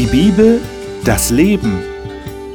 [0.00, 0.62] Die Bibel,
[1.04, 1.82] das Leben.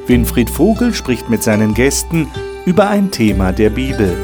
[0.07, 2.27] Winfried Vogel spricht mit seinen Gästen
[2.65, 4.17] über ein Thema der Bibel.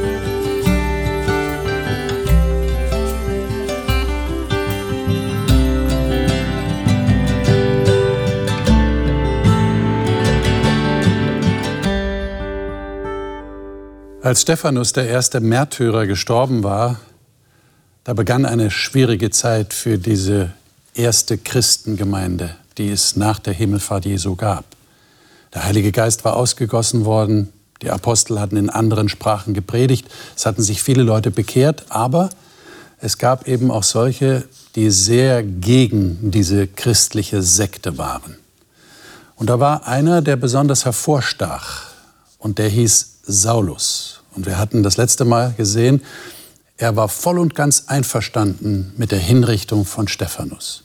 [14.24, 17.00] Als Stephanus, der erste Märtyrer, gestorben war,
[18.04, 20.54] da begann eine schwierige Zeit für diese
[20.96, 24.66] erste Christengemeinde, die es nach der Himmelfahrt Jesu gab.
[25.54, 30.62] Der Heilige Geist war ausgegossen worden, die Apostel hatten in anderen Sprachen gepredigt, es hatten
[30.62, 32.30] sich viele Leute bekehrt, aber
[33.00, 38.38] es gab eben auch solche, die sehr gegen diese christliche Sekte waren.
[39.36, 41.92] Und da war einer, der besonders hervorstach,
[42.38, 44.22] und der hieß Saulus.
[44.36, 46.02] Und wir hatten das letzte Mal gesehen,
[46.78, 50.84] er war voll und ganz einverstanden mit der Hinrichtung von Stephanus.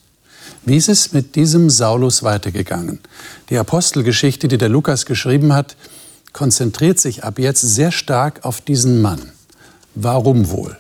[0.66, 2.98] Wie ist es mit diesem Saulus weitergegangen?
[3.50, 5.76] Die Apostelgeschichte, die der Lukas geschrieben hat,
[6.32, 9.30] konzentriert sich ab jetzt sehr stark auf diesen Mann.
[9.94, 10.76] Warum wohl?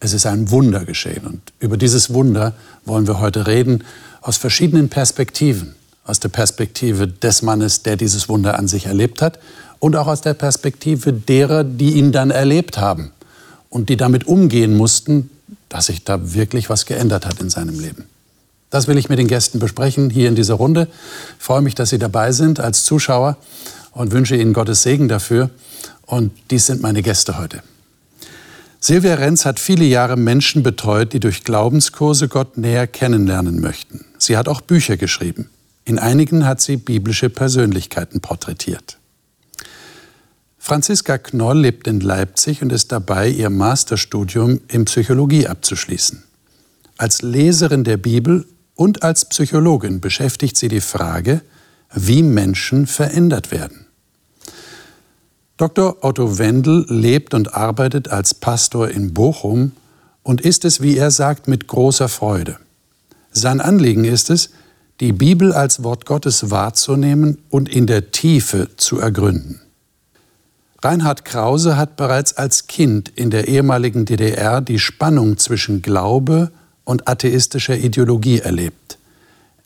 [0.00, 3.84] Es ist ein Wunder geschehen und über dieses Wunder wollen wir heute reden
[4.22, 5.76] aus verschiedenen Perspektiven.
[6.04, 9.38] Aus der Perspektive des Mannes, der dieses Wunder an sich erlebt hat
[9.78, 13.12] und auch aus der Perspektive derer, die ihn dann erlebt haben
[13.70, 15.30] und die damit umgehen mussten,
[15.68, 18.06] dass sich da wirklich was geändert hat in seinem Leben.
[18.72, 20.88] Das will ich mit den Gästen besprechen hier in dieser Runde.
[21.38, 23.36] Ich freue mich, dass Sie dabei sind als Zuschauer
[23.90, 25.50] und wünsche Ihnen Gottes Segen dafür.
[26.06, 27.62] Und dies sind meine Gäste heute.
[28.80, 34.06] Silvia Renz hat viele Jahre Menschen betreut, die durch Glaubenskurse Gott näher kennenlernen möchten.
[34.16, 35.50] Sie hat auch Bücher geschrieben.
[35.84, 38.96] In einigen hat sie biblische Persönlichkeiten porträtiert.
[40.56, 46.22] Franziska Knoll lebt in Leipzig und ist dabei, ihr Masterstudium in Psychologie abzuschließen.
[46.96, 48.46] Als Leserin der Bibel
[48.82, 51.42] und als Psychologin beschäftigt sie die Frage,
[51.94, 53.86] wie Menschen verändert werden.
[55.56, 55.98] Dr.
[56.00, 59.70] Otto Wendel lebt und arbeitet als Pastor in Bochum
[60.24, 62.56] und ist es, wie er sagt, mit großer Freude.
[63.30, 64.50] Sein Anliegen ist es,
[64.98, 69.60] die Bibel als Wort Gottes wahrzunehmen und in der Tiefe zu ergründen.
[70.82, 76.50] Reinhard Krause hat bereits als Kind in der ehemaligen DDR die Spannung zwischen Glaube
[76.84, 78.98] und atheistischer Ideologie erlebt.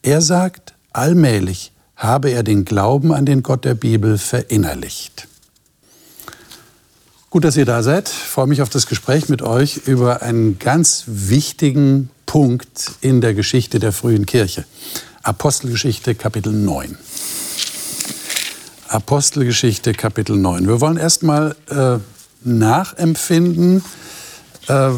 [0.01, 5.27] Er sagt, allmählich habe er den Glauben an den Gott der Bibel verinnerlicht.
[7.29, 8.07] Gut, dass ihr da seid.
[8.07, 13.33] Ich freue mich auf das Gespräch mit euch über einen ganz wichtigen Punkt in der
[13.33, 14.65] Geschichte der frühen Kirche.
[15.23, 16.97] Apostelgeschichte Kapitel 9.
[18.87, 20.67] Apostelgeschichte Kapitel 9.
[20.67, 21.99] Wir wollen erstmal äh,
[22.47, 23.83] nachempfinden,
[24.67, 24.91] äh,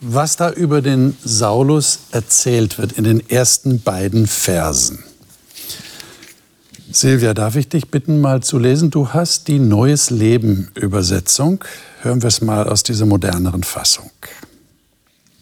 [0.00, 5.02] was da über den Saulus erzählt wird in den ersten beiden Versen.
[6.90, 8.90] Silvia, darf ich dich bitten, mal zu lesen?
[8.90, 11.64] Du hast die Neues Leben Übersetzung.
[12.02, 14.10] Hören wir es mal aus dieser moderneren Fassung.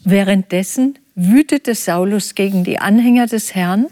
[0.05, 3.89] Währenddessen wütete Saulus gegen die Anhänger des Herrn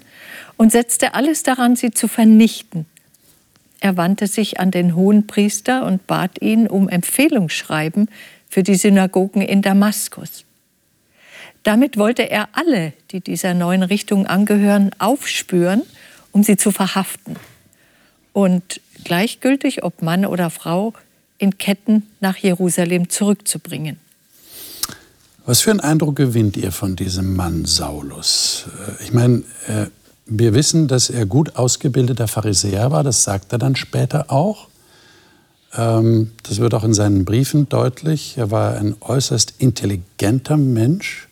[0.57, 2.87] und setzte alles daran, sie zu vernichten.
[3.81, 8.09] Er wandte sich an den Hohenpriester und bat ihn um Empfehlungsschreiben
[8.49, 10.45] für die Synagogen in Damaskus.
[11.63, 15.83] Damit wollte er alle, die dieser neuen Richtung angehören, aufspüren,
[16.33, 17.37] um sie zu verhaften
[18.33, 20.95] und gleichgültig, ob Mann oder Frau,
[21.39, 23.99] in Ketten nach Jerusalem zurückzubringen.
[25.47, 28.67] Was für einen Eindruck gewinnt ihr von diesem Mann Saulus?
[29.01, 29.87] Äh, ich meine, äh,
[30.27, 34.69] wir wissen, dass er gut ausgebildeter Pharisäer war, das sagt er dann später auch.
[35.75, 38.37] Ähm, das wird auch in seinen Briefen deutlich.
[38.37, 41.27] Er war ein äußerst intelligenter Mensch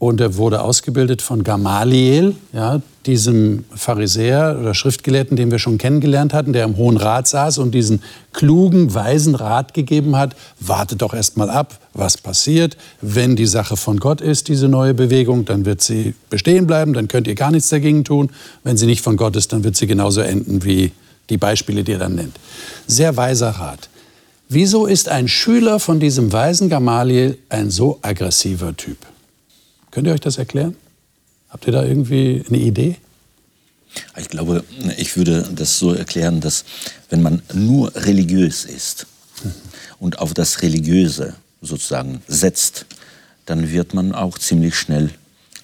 [0.00, 6.32] und er wurde ausgebildet von Gamaliel, ja, diesem Pharisäer oder Schriftgelehrten, den wir schon kennengelernt
[6.32, 8.02] hatten, der im Hohen Rat saß und diesen
[8.32, 12.78] klugen, weisen Rat gegeben hat, wartet doch erst mal ab, was passiert.
[13.02, 17.06] Wenn die Sache von Gott ist, diese neue Bewegung, dann wird sie bestehen bleiben, dann
[17.06, 18.30] könnt ihr gar nichts dagegen tun.
[18.64, 20.92] Wenn sie nicht von Gott ist, dann wird sie genauso enden wie
[21.28, 22.36] die Beispiele, die er dann nennt.
[22.86, 23.90] Sehr weiser Rat.
[24.48, 28.96] Wieso ist ein Schüler von diesem weisen Gamaliel ein so aggressiver Typ?
[29.90, 30.76] Könnt ihr euch das erklären?
[31.48, 32.96] Habt ihr da irgendwie eine Idee?
[34.16, 34.64] Ich glaube,
[34.96, 36.64] ich würde das so erklären, dass
[37.08, 39.06] wenn man nur religiös ist
[39.98, 42.86] und auf das Religiöse sozusagen setzt,
[43.46, 45.10] dann wird man auch ziemlich schnell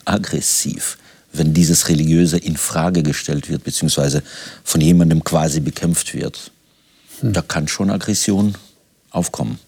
[0.04, 0.98] aggressiv,
[1.32, 4.22] wenn dieses Religiöse in Frage gestellt wird, beziehungsweise
[4.64, 6.50] von jemandem quasi bekämpft wird.
[7.20, 7.32] Hm.
[7.32, 8.56] Da kann schon Aggression
[9.10, 9.60] aufkommen.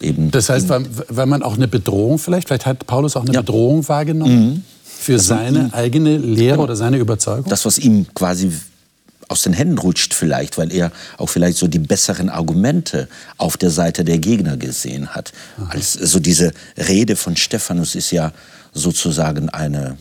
[0.00, 3.32] Eben das heißt, weil, weil man auch eine Bedrohung vielleicht, vielleicht hat Paulus auch eine
[3.32, 3.40] ja.
[3.40, 4.50] Bedrohung wahrgenommen?
[4.54, 4.64] Mhm.
[4.84, 6.64] Für seine eigene Lehre genau.
[6.64, 7.48] oder seine Überzeugung?
[7.48, 8.52] Das, was ihm quasi
[9.28, 13.08] aus den Händen rutscht vielleicht, weil er auch vielleicht so die besseren Argumente
[13.38, 15.32] auf der Seite der Gegner gesehen hat.
[15.68, 18.32] Als, so diese Rede von Stephanus ist ja
[18.72, 19.96] sozusagen eine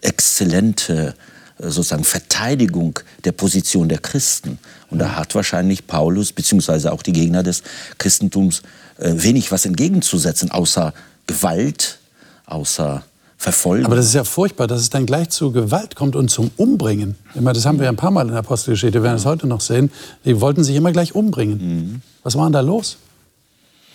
[0.00, 1.14] exzellente
[1.58, 4.58] äh, sozusagen Verteidigung der Position der Christen.
[4.90, 7.62] Und da hat wahrscheinlich Paulus beziehungsweise auch die Gegner des
[7.98, 8.62] Christentums
[9.00, 10.92] wenig was entgegenzusetzen, außer
[11.26, 11.98] Gewalt,
[12.46, 13.02] außer
[13.40, 13.86] verfolgen.
[13.86, 17.16] Aber das ist ja furchtbar, dass es dann gleich zu Gewalt kommt und zum Umbringen.
[17.34, 19.46] Immer, das haben wir ja ein paar Mal in der Apostelgeschichte, wir werden es heute
[19.46, 19.90] noch sehen.
[20.26, 21.58] Die wollten sich immer gleich umbringen.
[21.58, 22.02] Mhm.
[22.22, 22.98] Was war denn da los?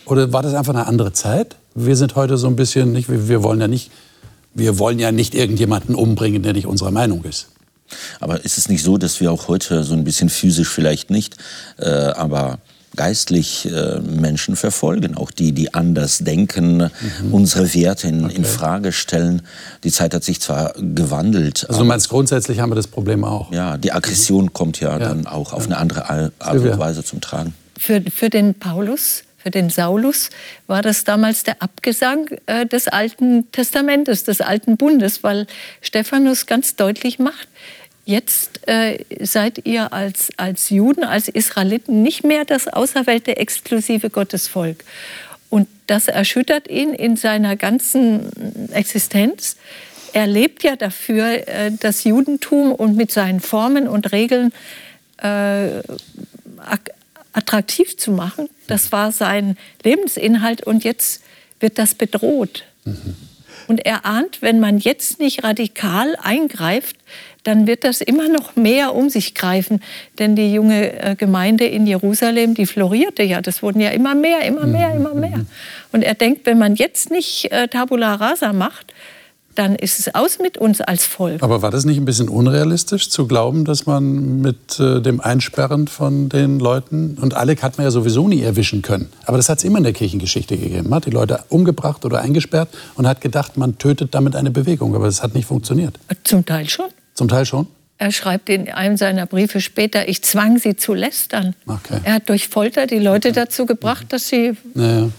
[0.06, 1.58] Oder war das einfach eine andere Zeit?
[1.76, 3.92] Wir sind heute so ein bisschen nicht, wir wollen ja nicht,
[4.56, 7.50] wir wollen ja nicht irgendjemanden umbringen, der nicht unserer Meinung ist.
[8.20, 11.38] Aber ist es nicht so, dass wir auch heute so ein bisschen physisch vielleicht nicht,
[11.78, 12.58] äh, aber
[12.96, 17.34] geistlich äh, Menschen verfolgen, auch die, die anders denken, mhm.
[17.34, 18.36] unsere Werte in, okay.
[18.36, 19.42] in, Frage stellen.
[19.84, 21.66] Die Zeit hat sich zwar gewandelt.
[21.68, 23.52] Also du meinst, grundsätzlich haben wir das Problem auch?
[23.52, 24.54] Ja, die Aggression mhm.
[24.54, 25.68] kommt ja, ja, dann auch auf ja.
[25.68, 26.10] eine andere
[26.40, 27.54] Art und Weise zum Tragen.
[27.78, 30.30] Für, für den Paulus, für den Saulus
[30.66, 35.46] war das damals der Abgesang äh, des Alten Testamentes, des Alten Bundes, weil
[35.82, 37.48] Stephanus ganz deutlich macht,
[38.06, 44.84] Jetzt äh, seid ihr als, als Juden, als Israeliten nicht mehr das auserwählte exklusive Gottesvolk.
[45.50, 49.58] Und das erschüttert ihn in seiner ganzen Existenz.
[50.14, 54.54] Er lebt ja dafür, äh, das Judentum und mit seinen Formen und Regeln
[55.18, 55.82] äh,
[57.34, 58.50] attraktiv zu machen.
[58.68, 61.24] Das war sein Lebensinhalt und jetzt
[61.60, 62.66] wird das bedroht.
[62.84, 63.16] Mhm.
[63.68, 66.98] Und er ahnt, wenn man jetzt nicht radikal eingreift,
[67.46, 69.80] dann wird das immer noch mehr um sich greifen.
[70.20, 73.42] Denn die junge äh, Gemeinde in Jerusalem, die florierte ja.
[73.42, 75.46] Das wurden ja immer mehr, immer mehr, immer mehr.
[75.92, 78.94] Und er denkt, wenn man jetzt nicht äh, Tabula Rasa macht,
[79.54, 81.42] dann ist es aus mit uns als Volk.
[81.42, 85.88] Aber war das nicht ein bisschen unrealistisch zu glauben, dass man mit äh, dem Einsperren
[85.88, 89.60] von den Leuten, und Alec hat man ja sowieso nie erwischen können, aber das hat
[89.60, 90.90] es immer in der Kirchengeschichte gegeben.
[90.90, 94.94] Man hat die Leute umgebracht oder eingesperrt und hat gedacht, man tötet damit eine Bewegung,
[94.94, 95.98] aber das hat nicht funktioniert.
[96.26, 96.88] Zum Teil schon.
[97.16, 97.68] Zum Teil schon?
[97.98, 101.56] Er schreibt in einem seiner Briefe später, ich zwang sie zu lästern.
[101.66, 102.00] Okay.
[102.04, 103.40] Er hat durch Folter die Leute okay.
[103.40, 105.10] dazu gebracht, dass sie ja.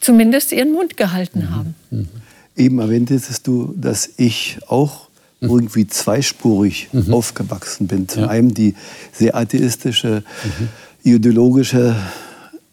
[0.00, 1.50] zumindest ihren Mund gehalten mhm.
[1.50, 1.74] haben.
[1.90, 2.08] Mhm.
[2.56, 5.08] Eben erwähntest du, dass ich auch
[5.40, 5.50] mhm.
[5.50, 7.14] irgendwie zweispurig mhm.
[7.14, 8.08] aufgewachsen bin.
[8.08, 8.28] Zum ja.
[8.28, 8.74] einen die
[9.12, 10.68] sehr atheistische, mhm.
[11.04, 11.94] ideologische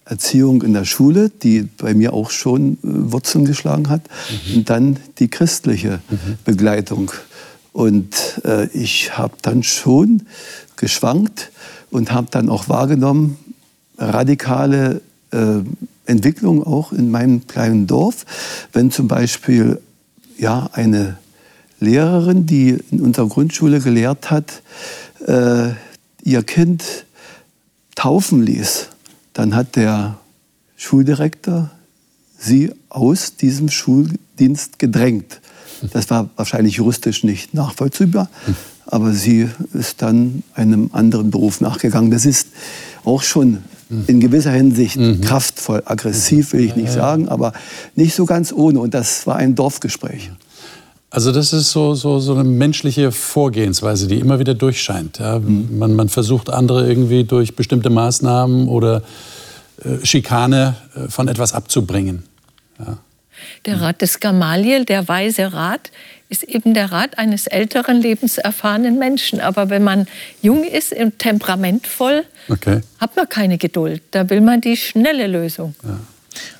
[0.06, 4.02] Erziehung in der Schule, die bei mir auch schon äh, Wurzeln geschlagen hat.
[4.48, 4.58] Mhm.
[4.58, 6.00] Und dann die christliche
[6.46, 7.12] Begleitung
[7.74, 10.24] und äh, ich habe dann schon
[10.76, 11.52] geschwankt
[11.92, 13.38] und habe dann auch wahrgenommen,
[13.98, 15.02] radikale
[15.32, 15.60] äh,
[16.06, 18.26] Entwicklung auch in meinem kleinen Dorf.
[18.74, 19.80] Wenn zum Beispiel
[20.38, 21.18] ja, eine
[21.80, 24.62] Lehrerin, die in unserer Grundschule gelehrt hat,
[25.28, 25.70] äh,
[26.24, 27.06] ihr Kind
[27.96, 28.88] taufen ließ,
[29.34, 30.18] dann hat der
[30.76, 31.72] Schuldirektor
[32.38, 35.42] sie aus diesem Schuldienst gedrängt.
[35.92, 38.30] Das war wahrscheinlich juristisch nicht nachvollziehbar,
[38.86, 42.12] aber sie ist dann einem anderen Beruf nachgegangen.
[42.12, 42.48] Das ist
[43.06, 43.60] auch schon
[44.08, 45.22] in gewisser Hinsicht mhm.
[45.22, 47.54] kraftvoll, aggressiv will ich nicht sagen, aber
[47.96, 48.80] nicht so ganz ohne.
[48.80, 50.30] Und das war ein Dorfgespräch.
[51.12, 55.18] Also das ist so, so, so eine menschliche Vorgehensweise, die immer wieder durchscheint.
[55.18, 55.40] Ja.
[55.40, 55.80] Mhm.
[55.80, 59.02] Man, man, versucht andere irgendwie durch bestimmte Maßnahmen oder
[59.84, 62.24] äh, Schikane äh, von etwas abzubringen.
[62.78, 63.00] Ja.
[63.66, 65.92] Der Rat des Gamaliel, der weise Rat,
[66.30, 69.42] ist eben der Rat eines älteren, lebenserfahrenen Menschen.
[69.42, 70.08] Aber wenn man
[70.42, 72.82] jung ist und temperamentvoll, okay.
[73.00, 74.02] hat man keine Geduld.
[74.12, 75.76] Da will man die schnelle Lösung.
[75.84, 76.00] Ja.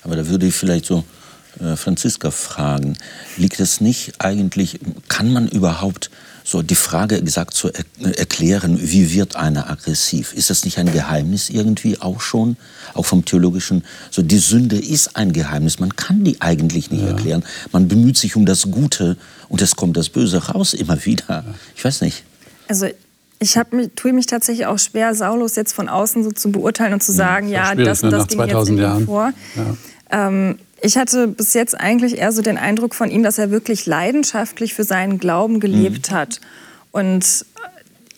[0.02, 1.04] Aber da würde ich vielleicht so
[1.60, 2.96] äh, Franziska fragen,
[3.36, 6.10] liegt es nicht eigentlich, kann man überhaupt
[6.50, 7.84] so die Frage gesagt zu er
[8.18, 10.32] erklären, wie wird einer aggressiv?
[10.32, 12.56] Ist das nicht ein Geheimnis irgendwie auch schon,
[12.92, 13.84] auch vom theologischen?
[14.10, 15.78] So die Sünde ist ein Geheimnis.
[15.78, 17.10] Man kann die eigentlich nicht ja.
[17.10, 17.44] erklären.
[17.70, 19.16] Man bemüht sich um das Gute
[19.48, 21.44] und es kommt das Böse raus immer wieder.
[21.76, 22.24] Ich weiß nicht.
[22.66, 22.86] Also
[23.38, 27.02] ich hab, tue mich tatsächlich auch schwer, Saulus jetzt von außen so zu beurteilen und
[27.02, 29.06] zu sagen, ja, ja das, ne, das ging jetzt Jahren.
[29.06, 29.32] vor.
[29.54, 30.26] Ja.
[30.26, 33.86] Ähm, ich hatte bis jetzt eigentlich eher so den Eindruck von ihm, dass er wirklich
[33.86, 36.14] leidenschaftlich für seinen Glauben gelebt mhm.
[36.14, 36.40] hat.
[36.92, 37.44] Und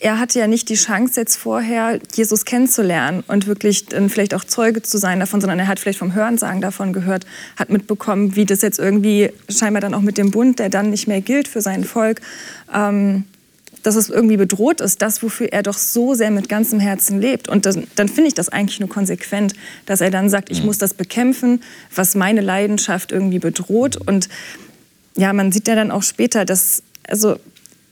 [0.03, 4.43] er hatte ja nicht die Chance, jetzt vorher Jesus kennenzulernen und wirklich dann vielleicht auch
[4.43, 8.45] Zeuge zu sein davon, sondern er hat vielleicht vom Hörensagen davon gehört, hat mitbekommen, wie
[8.45, 11.61] das jetzt irgendwie scheinbar dann auch mit dem Bund, der dann nicht mehr gilt für
[11.61, 12.19] sein Volk,
[12.73, 13.23] ähm,
[13.83, 17.49] dass es irgendwie bedroht ist, das, wofür er doch so sehr mit ganzem Herzen lebt.
[17.49, 19.53] Und das, dann finde ich das eigentlich nur konsequent,
[19.85, 20.67] dass er dann sagt, ich mhm.
[20.67, 21.61] muss das bekämpfen,
[21.93, 23.97] was meine Leidenschaft irgendwie bedroht.
[23.97, 24.29] Und
[25.15, 27.35] ja, man sieht ja dann auch später, dass, also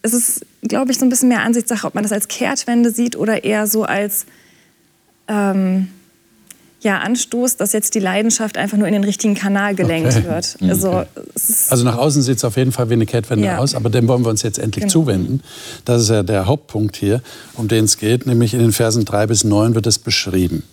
[0.01, 3.15] es ist, glaube ich, so ein bisschen mehr Ansichtssache, ob man das als Kehrtwende sieht
[3.15, 4.25] oder eher so als
[5.27, 5.89] ähm,
[6.81, 10.25] ja, Anstoß, dass jetzt die Leidenschaft einfach nur in den richtigen Kanal gelenkt okay.
[10.25, 10.59] wird.
[10.59, 10.69] Mhm.
[10.69, 11.05] Also,
[11.69, 13.57] also nach außen sieht es auf jeden Fall wie eine Kehrtwende ja.
[13.59, 14.91] aus, aber dem wollen wir uns jetzt endlich genau.
[14.91, 15.41] zuwenden.
[15.85, 17.21] Das ist ja der Hauptpunkt hier,
[17.53, 20.63] um den es geht, nämlich in den Versen 3 bis 9 wird es beschrieben.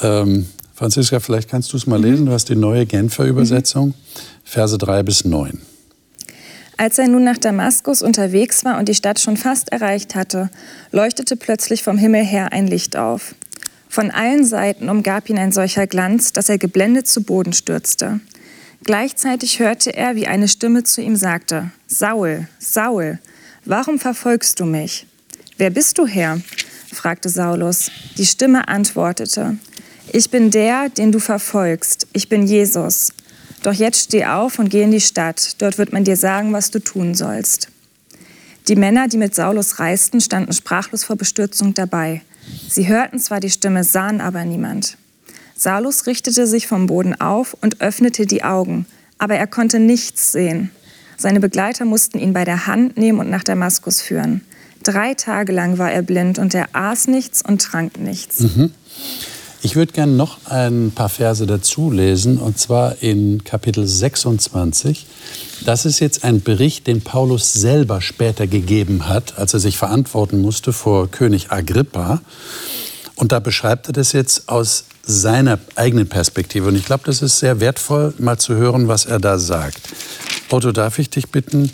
[0.00, 2.04] Ähm, Franziska, vielleicht kannst du es mal mhm.
[2.04, 2.26] lesen.
[2.26, 3.94] Du hast die neue Genfer Übersetzung, mhm.
[4.44, 5.60] Verse 3 bis 9.
[6.78, 10.50] Als er nun nach Damaskus unterwegs war und die Stadt schon fast erreicht hatte,
[10.92, 13.34] leuchtete plötzlich vom Himmel her ein Licht auf.
[13.88, 18.20] Von allen Seiten umgab ihn ein solcher Glanz, dass er geblendet zu Boden stürzte.
[18.84, 23.18] Gleichzeitig hörte er, wie eine Stimme zu ihm sagte, Saul, Saul,
[23.64, 25.06] warum verfolgst du mich?
[25.56, 26.40] Wer bist du, Herr?
[26.92, 27.90] fragte Saulus.
[28.18, 29.56] Die Stimme antwortete,
[30.12, 33.12] ich bin der, den du verfolgst, ich bin Jesus.
[33.62, 36.70] Doch jetzt steh auf und geh in die Stadt, dort wird man dir sagen, was
[36.70, 37.68] du tun sollst.
[38.68, 42.22] Die Männer, die mit Saulus reisten, standen sprachlos vor Bestürzung dabei.
[42.68, 44.96] Sie hörten zwar die Stimme, sahen aber niemand.
[45.56, 48.86] Saulus richtete sich vom Boden auf und öffnete die Augen,
[49.18, 50.70] aber er konnte nichts sehen.
[51.16, 54.42] Seine Begleiter mussten ihn bei der Hand nehmen und nach Damaskus führen.
[54.82, 58.40] Drei Tage lang war er blind und er aß nichts und trank nichts.
[58.40, 58.70] Mhm.
[59.62, 65.06] Ich würde gerne noch ein paar Verse dazu lesen, und zwar in Kapitel 26.
[65.64, 70.40] Das ist jetzt ein Bericht, den Paulus selber später gegeben hat, als er sich verantworten
[70.40, 72.20] musste vor König Agrippa.
[73.16, 76.68] Und da beschreibt er das jetzt aus seiner eigenen Perspektive.
[76.68, 79.80] Und ich glaube, das ist sehr wertvoll, mal zu hören, was er da sagt.
[80.50, 81.70] Otto, darf ich dich bitten,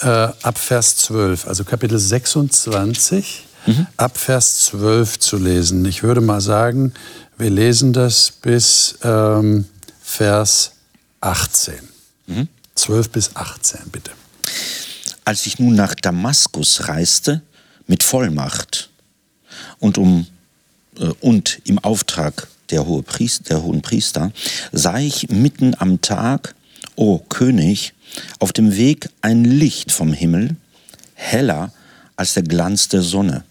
[0.00, 3.86] äh, ab Vers 12, also Kapitel 26, mhm.
[3.96, 5.84] ab Vers 12 zu lesen.
[5.84, 6.92] Ich würde mal sagen,
[7.36, 9.66] wir lesen das bis ähm,
[10.02, 10.72] Vers
[11.20, 11.74] 18.
[12.26, 12.48] Mhm.
[12.74, 14.10] 12 bis 18, bitte.
[15.24, 17.42] Als ich nun nach Damaskus reiste,
[17.86, 18.90] mit Vollmacht
[19.78, 20.26] und, um,
[20.98, 24.32] äh, und im Auftrag der, Hohe Priester, der hohen Priester,
[24.72, 26.54] sah ich mitten am Tag,
[26.96, 27.92] o König,
[28.38, 30.56] auf dem Weg ein Licht vom Himmel,
[31.14, 31.72] heller
[32.16, 33.44] als der Glanz der Sonne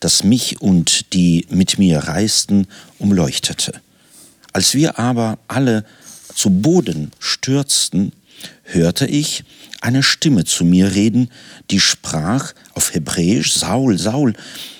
[0.00, 2.66] das mich und die mit mir reisten,
[2.98, 3.80] umleuchtete.
[4.52, 5.84] Als wir aber alle
[6.34, 8.12] zu Boden stürzten,
[8.62, 9.44] hörte ich
[9.80, 11.30] eine Stimme zu mir reden,
[11.70, 14.34] die sprach auf Hebräisch, Saul, Saul,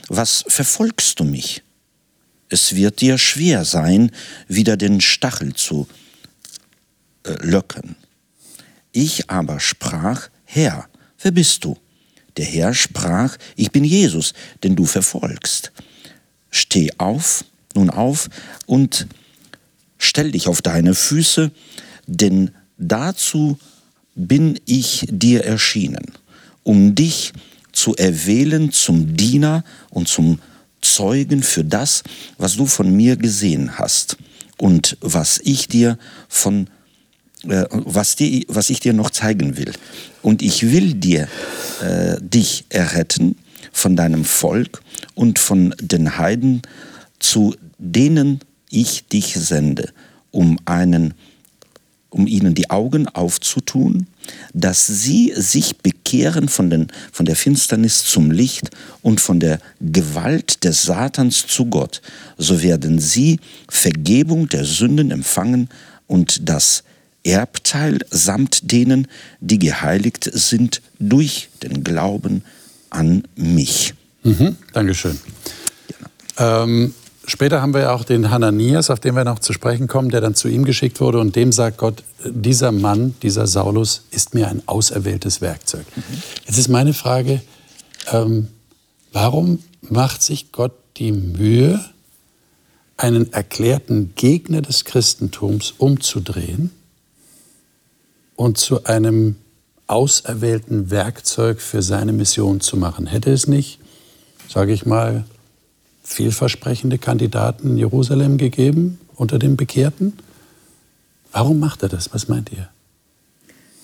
[0.09, 1.63] was verfolgst du mich?
[2.49, 4.11] Es wird dir schwer sein,
[4.47, 5.87] wieder den Stachel zu
[7.25, 7.97] äh, löcken.
[8.93, 10.89] Ich aber sprach, Herr,
[11.21, 11.77] wer bist du?
[12.39, 15.73] Der Herr sprach, ich bin Jesus, den du verfolgst.
[16.51, 18.31] Steh auf, nun auf
[18.67, 19.09] und
[19.99, 21.51] stell dich auf deine Füße,
[22.07, 23.59] denn dazu
[24.15, 26.13] bin ich dir erschienen,
[26.63, 27.33] um dich
[27.73, 30.39] zu erwählen zum Diener und zum
[30.81, 32.05] Zeugen für das,
[32.39, 34.17] was du von mir gesehen hast
[34.59, 36.71] und was ich dir von
[37.45, 39.73] äh, was, die, was ich dir noch zeigen will.
[40.23, 41.29] Und ich will dir
[41.81, 43.37] äh, dich erretten
[43.73, 44.83] von deinem Volk
[45.15, 46.63] und von den Heiden,
[47.21, 48.41] zu denen
[48.71, 49.93] ich dich sende,
[50.31, 51.15] um, einen,
[52.11, 54.09] um ihnen die Augen aufzutun,
[54.53, 58.71] dass sie sich bekehren von, den, von der Finsternis zum Licht
[59.03, 62.03] und von der Gewalt des Satans zu Gott.
[62.37, 65.69] So werden sie Vergebung der Sünden empfangen
[66.07, 66.83] und das
[67.29, 69.09] Erbteil samt denen,
[69.41, 72.43] die geheiligt sind durch den Glauben
[72.91, 73.95] an mich.
[74.23, 75.19] Mhm, Dankeschön.
[75.87, 76.65] Genau.
[76.65, 76.95] Ähm,
[77.27, 80.35] später haben wir auch den Hananias, auf den wir noch zu sprechen kommen, der dann
[80.35, 84.63] zu ihm geschickt wurde und dem sagt Gott, dieser Mann, dieser Saulus ist mir ein
[84.67, 85.85] auserwähltes Werkzeug.
[85.95, 86.03] Mhm.
[86.47, 87.43] Jetzt ist meine Frage,
[88.11, 88.49] ähm,
[89.13, 91.85] warum macht sich Gott die Mühe,
[92.97, 96.73] einen erklärten Gegner des Christentums umzudrehen
[98.39, 99.35] und zu einem
[99.89, 103.09] auserwählten Werkzeug für seine Mission zu machen.
[103.09, 103.81] Hätte es nicht,
[104.49, 105.25] sage ich mal,
[106.05, 110.17] vielversprechende Kandidaten in Jerusalem gegeben unter den Bekehrten?
[111.33, 112.15] Warum macht er das?
[112.15, 112.69] Was meint ihr?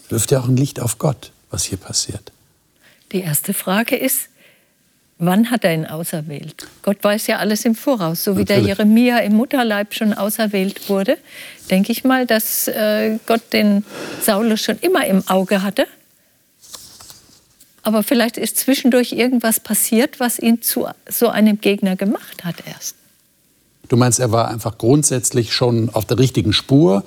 [0.08, 2.30] Wirft ja auch ein Licht auf Gott, was hier passiert.
[3.11, 4.28] Die erste Frage ist,
[5.18, 6.66] Wann hat er ihn auserwählt?
[6.83, 8.25] Gott weiß ja alles im Voraus.
[8.25, 8.62] So wie Natürlich.
[8.62, 11.18] der Jeremia im Mutterleib schon auserwählt wurde,
[11.71, 13.85] denke ich mal, dass äh, Gott den
[14.21, 15.87] Saulus schon immer im Auge hatte.
[17.83, 22.97] Aber vielleicht ist zwischendurch irgendwas passiert, was ihn zu so einem Gegner gemacht hat erst.
[23.88, 27.04] Du meinst, er war einfach grundsätzlich schon auf der richtigen Spur,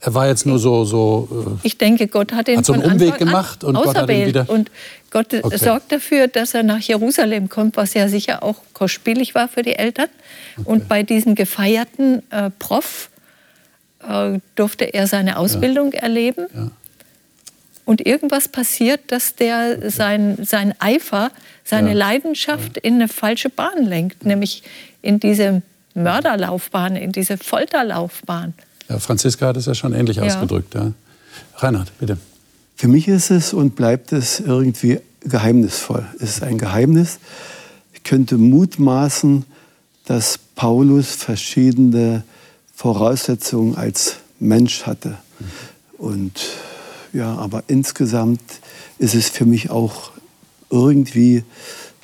[0.00, 0.84] Er war jetzt nur so.
[0.84, 3.96] so äh, ich denke, Gott hat ihn hat so einen Umweg Anfang gemacht und Gott
[3.96, 4.48] hat ihn wieder.
[4.48, 4.70] Und
[5.10, 5.56] Gott okay.
[5.56, 9.74] sorgt dafür, dass er nach Jerusalem kommt, was ja sicher auch kostspielig war für die
[9.74, 10.08] Eltern.
[10.56, 10.70] Okay.
[10.70, 13.10] Und bei diesem gefeierten äh, Prof
[14.08, 16.00] äh, durfte er seine Ausbildung ja.
[16.00, 16.46] erleben.
[16.54, 16.70] Ja.
[17.84, 21.30] Und irgendwas passiert, dass der sein, sein Eifer,
[21.64, 21.96] seine ja.
[21.96, 24.62] Leidenschaft in eine falsche Bahn lenkt, nämlich
[25.00, 25.62] in diese
[25.94, 28.54] Mörderlaufbahn, in diese Folterlaufbahn.
[28.88, 30.74] Ja, Franziska hat es ja schon ähnlich ausgedrückt.
[30.74, 30.92] Ja.
[31.56, 32.18] Reinhard, bitte.
[32.74, 36.06] Für mich ist es und bleibt es irgendwie geheimnisvoll.
[36.20, 37.18] Es ist ein Geheimnis.
[37.92, 39.44] Ich könnte mutmaßen,
[40.06, 42.22] dass Paulus verschiedene
[42.74, 45.18] Voraussetzungen als Mensch hatte.
[45.98, 46.40] Und
[47.12, 48.40] ja, aber insgesamt
[48.98, 50.12] ist es für mich auch
[50.70, 51.44] irgendwie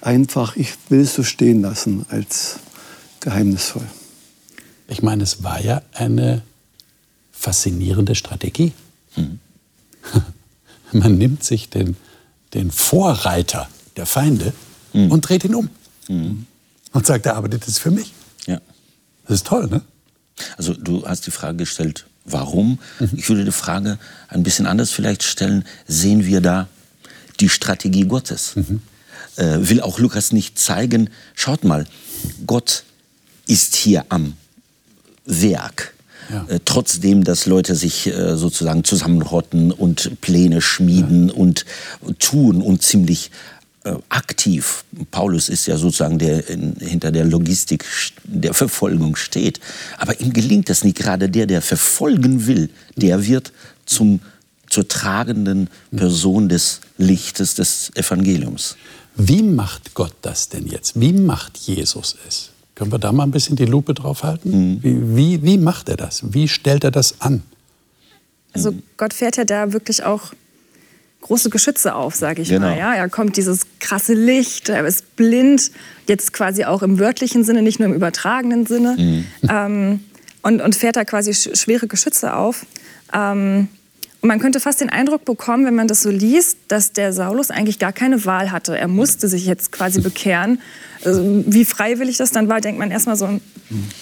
[0.00, 2.56] einfach, ich will es so stehen lassen als
[3.20, 3.86] geheimnisvoll.
[4.88, 6.42] Ich meine, es war ja eine
[7.44, 8.72] faszinierende Strategie.
[9.16, 9.38] Mhm.
[10.92, 11.96] Man nimmt sich den,
[12.54, 14.54] den Vorreiter der Feinde
[14.94, 15.10] mhm.
[15.10, 15.68] und dreht ihn um.
[16.08, 16.46] Mhm.
[16.92, 18.14] Und sagt, er arbeitet jetzt für mich.
[18.46, 18.60] Ja.
[19.26, 19.82] Das ist toll, ne?
[20.56, 22.78] Also du hast die Frage gestellt, warum?
[22.98, 23.10] Mhm.
[23.16, 23.98] Ich würde die Frage
[24.28, 25.64] ein bisschen anders vielleicht stellen.
[25.86, 26.68] Sehen wir da
[27.40, 28.56] die Strategie Gottes?
[28.56, 28.80] Mhm.
[29.36, 31.86] Äh, will auch Lukas nicht zeigen, schaut mal,
[32.46, 32.84] Gott
[33.46, 34.34] ist hier am
[35.26, 35.94] Werk.
[36.30, 36.46] Ja.
[36.48, 41.34] Äh, trotzdem, dass Leute sich äh, sozusagen zusammenrotten und Pläne schmieden ja.
[41.34, 41.64] und
[42.18, 43.30] tun und ziemlich
[43.84, 44.84] äh, aktiv.
[45.10, 47.84] Paulus ist ja sozusagen der in, hinter der Logistik
[48.24, 49.60] der Verfolgung steht.
[49.98, 50.96] Aber ihm gelingt das nicht.
[50.96, 53.52] Gerade der, der verfolgen will, der wird
[53.84, 54.20] zum,
[54.70, 58.76] zur tragenden Person des Lichtes des Evangeliums.
[59.16, 60.98] Wie macht Gott das denn jetzt?
[60.98, 62.50] Wie macht Jesus es?
[62.74, 64.50] Können wir da mal ein bisschen die Lupe drauf halten?
[64.50, 64.82] Mhm.
[64.82, 66.34] Wie, wie, wie macht er das?
[66.34, 67.42] Wie stellt er das an?
[68.52, 70.32] Also Gott fährt ja da wirklich auch
[71.22, 72.68] große Geschütze auf, sage ich genau.
[72.68, 72.78] mal.
[72.78, 75.70] Ja, er kommt dieses krasse Licht, er ist blind,
[76.06, 78.96] jetzt quasi auch im wörtlichen Sinne, nicht nur im übertragenen Sinne.
[78.98, 79.24] Mhm.
[79.48, 80.00] Ähm,
[80.42, 82.66] und, und fährt da quasi schwere Geschütze auf.
[83.14, 83.68] Ähm,
[84.24, 87.50] und man könnte fast den Eindruck bekommen, wenn man das so liest, dass der Saulus
[87.50, 88.74] eigentlich gar keine Wahl hatte.
[88.74, 90.62] Er musste sich jetzt quasi bekehren.
[91.04, 93.38] Also, wie freiwillig das dann war, denkt man erstmal so,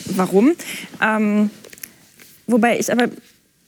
[0.04, 0.52] warum?
[1.00, 1.50] Ähm,
[2.46, 3.08] wobei ich aber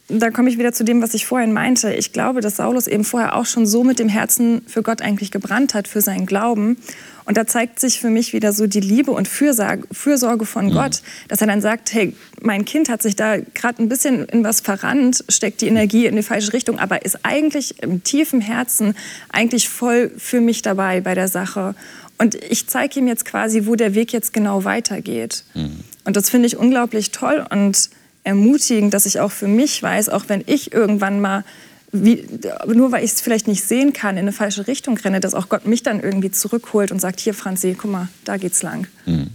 [0.09, 1.93] da komme ich wieder zu dem, was ich vorhin meinte.
[1.93, 5.33] Ich glaube, dass Saulus eben vorher auch schon so mit dem Herzen für Gott eigentlich
[5.33, 6.77] gebrannt hat, für seinen Glauben.
[7.27, 10.73] Und da zeigt sich für mich wieder so die Liebe und Fürsorge von mhm.
[10.73, 14.45] Gott, dass er dann sagt, hey, mein Kind hat sich da gerade ein bisschen in
[14.45, 18.95] was verrannt, steckt die Energie in die falsche Richtung, aber ist eigentlich im tiefen Herzen
[19.31, 21.75] eigentlich voll für mich dabei bei der Sache.
[22.19, 25.45] Und ich zeige ihm jetzt quasi, wo der Weg jetzt genau weitergeht.
[25.55, 25.81] Mhm.
[26.05, 27.89] Und das finde ich unglaublich toll und
[28.23, 31.45] ermutigend, dass ich auch für mich weiß, auch wenn ich irgendwann mal
[31.95, 32.27] wie,
[32.67, 35.49] nur weil ich es vielleicht nicht sehen kann, in eine falsche Richtung renne, dass auch
[35.49, 38.89] Gott mich dann irgendwie zurückholt und sagt, hier Franzi, guck mal, da geht's lang.
[39.07, 39.31] Mhm.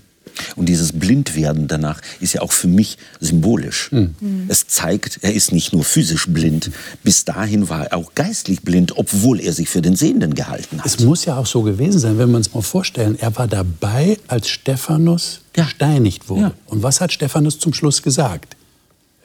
[0.56, 3.92] Und dieses Blindwerden danach ist ja auch für mich symbolisch.
[3.92, 4.46] Mhm.
[4.48, 6.72] Es zeigt, er ist nicht nur physisch blind.
[7.04, 10.86] Bis dahin war er auch geistlich blind, obwohl er sich für den Sehenden gehalten hat.
[10.86, 14.18] Es muss ja auch so gewesen sein, wenn wir uns mal vorstellen, er war dabei,
[14.28, 15.64] als Stephanus ja.
[15.64, 16.42] gesteinigt wurde.
[16.42, 16.54] Ja.
[16.68, 18.56] Und was hat Stephanus zum Schluss gesagt?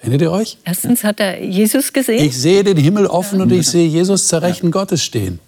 [0.05, 0.59] Erinnert ihr euch?
[0.65, 2.23] Erstens hat er Jesus gesehen.
[2.23, 3.45] Ich sehe den Himmel offen ja.
[3.45, 4.73] und ich sehe Jesus zur Rechten ja.
[4.73, 5.39] Gottes stehen.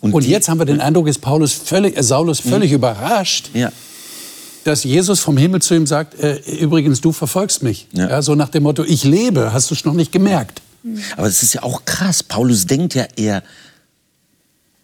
[0.00, 2.76] Und, und jetzt haben wir den Eindruck, ist Paulus völlig, äh, Saulus völlig mhm.
[2.76, 3.70] überrascht, ja.
[4.64, 7.86] dass Jesus vom Himmel zu ihm sagt, äh, übrigens, du verfolgst mich.
[7.92, 8.22] Ja.
[8.22, 10.62] so nach dem Motto, ich lebe, hast du es noch nicht gemerkt.
[11.18, 12.22] Aber es ist ja auch krass.
[12.22, 13.42] Paulus denkt ja, er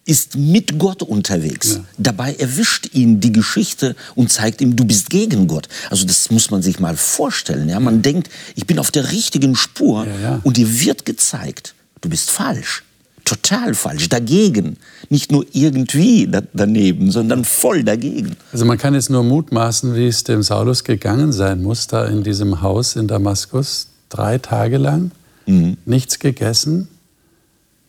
[0.06, 1.74] ist mit Gott unterwegs.
[1.74, 1.84] Ja.
[1.98, 5.68] Dabei erwischt ihn die Geschichte und zeigt ihm, du bist gegen Gott.
[5.90, 7.68] Also das muss man sich mal vorstellen.
[7.68, 7.80] Ja?
[7.80, 10.40] Man denkt, ich bin auf der richtigen Spur ja, ja.
[10.44, 12.84] und dir wird gezeigt, du bist falsch.
[13.24, 14.76] Total falsch, dagegen.
[15.08, 18.36] Nicht nur irgendwie daneben, sondern voll dagegen.
[18.52, 22.22] Also man kann jetzt nur mutmaßen, wie es dem Saulus gegangen sein muss, da in
[22.22, 25.10] diesem Haus in Damaskus, drei Tage lang,
[25.46, 25.76] mhm.
[25.84, 26.86] nichts gegessen,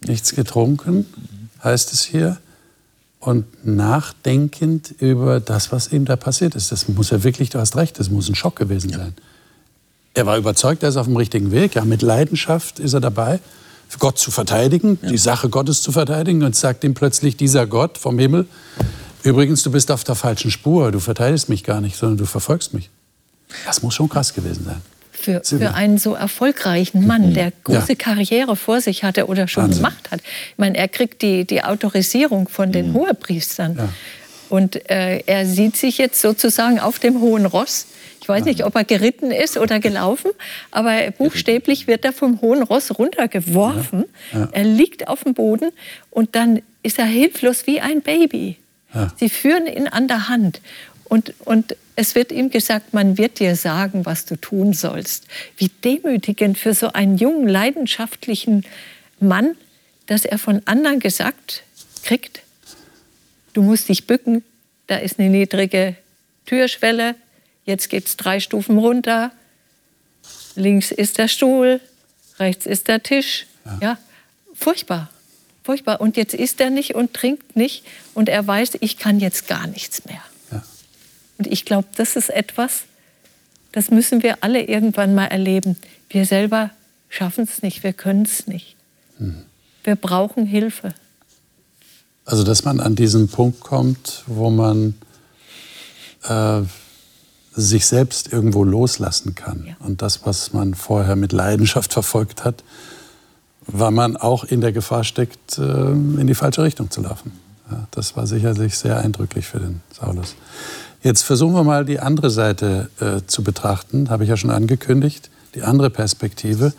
[0.07, 1.05] nichts getrunken
[1.63, 2.37] heißt es hier,
[3.19, 6.71] und nachdenkend über das, was ihm da passiert ist.
[6.71, 9.15] Das muss ja wirklich, du hast recht, das muss ein Schock gewesen sein.
[10.13, 11.75] Er war überzeugt, er ist auf dem richtigen Weg.
[11.75, 13.39] Ja, mit Leidenschaft ist er dabei,
[13.99, 15.09] Gott zu verteidigen, ja.
[15.09, 16.43] die Sache Gottes zu verteidigen.
[16.43, 18.45] Und sagt ihm plötzlich dieser Gott vom Himmel,
[19.23, 22.73] übrigens, du bist auf der falschen Spur, du verteidigst mich gar nicht, sondern du verfolgst
[22.73, 22.89] mich.
[23.65, 24.81] Das muss schon krass gewesen sein
[25.17, 27.33] für, für einen so erfolgreichen Mann, mhm.
[27.33, 27.95] der große ja.
[27.95, 29.83] Karriere vor sich hatte oder schon Wahnsinn.
[29.83, 30.21] gemacht hat.
[30.21, 32.93] Ich meine, er kriegt die, die Autorisierung von den mhm.
[32.93, 33.75] Hohepriestern.
[33.77, 33.89] Ja.
[34.49, 37.87] Und äh, er sieht sich jetzt sozusagen auf dem hohen Ross.
[38.21, 40.31] Ich Ich weiß nicht, ob er geritten ist oder gelaufen,
[40.69, 44.03] aber buchstäblich wird er vom hohen Ross runtergeworfen.
[44.33, 44.39] Ja.
[44.39, 44.49] Ja.
[44.51, 45.71] Er liegt auf dem Boden
[46.09, 48.57] und dann ist er hilflos wie ein Baby.
[48.93, 49.13] Ja.
[49.17, 50.59] Sie führen ihn an der Hand
[51.09, 55.25] und, und es wird ihm gesagt, man wird dir sagen, was du tun sollst.
[55.57, 58.65] Wie demütigend für so einen jungen, leidenschaftlichen
[59.19, 59.55] Mann,
[60.05, 61.63] dass er von anderen gesagt
[62.03, 62.41] kriegt,
[63.53, 64.43] du musst dich bücken,
[64.87, 65.95] da ist eine niedrige
[66.45, 67.15] Türschwelle,
[67.65, 69.31] jetzt geht es drei Stufen runter,
[70.55, 71.79] links ist der Stuhl,
[72.39, 73.47] rechts ist der Tisch.
[73.65, 73.97] Ja, ja
[74.53, 75.09] furchtbar,
[75.63, 76.01] furchtbar.
[76.01, 79.67] Und jetzt isst er nicht und trinkt nicht und er weiß, ich kann jetzt gar
[79.67, 80.21] nichts mehr.
[81.37, 82.83] Und ich glaube, das ist etwas,
[83.71, 85.77] das müssen wir alle irgendwann mal erleben.
[86.09, 86.71] Wir selber
[87.09, 88.75] schaffen es nicht, wir können es nicht.
[89.17, 89.43] Hm.
[89.83, 90.93] Wir brauchen Hilfe.
[92.25, 94.95] Also, dass man an diesen Punkt kommt, wo man
[96.23, 96.61] äh,
[97.53, 99.65] sich selbst irgendwo loslassen kann.
[99.65, 99.75] Ja.
[99.79, 102.63] Und das, was man vorher mit Leidenschaft verfolgt hat,
[103.65, 107.31] weil man auch in der Gefahr steckt, äh, in die falsche Richtung zu laufen.
[107.69, 110.35] Ja, das war sicherlich sehr eindrücklich für den Saulus.
[111.03, 115.29] Jetzt versuchen wir mal die andere Seite äh, zu betrachten, habe ich ja schon angekündigt,
[115.55, 116.73] die andere Perspektive,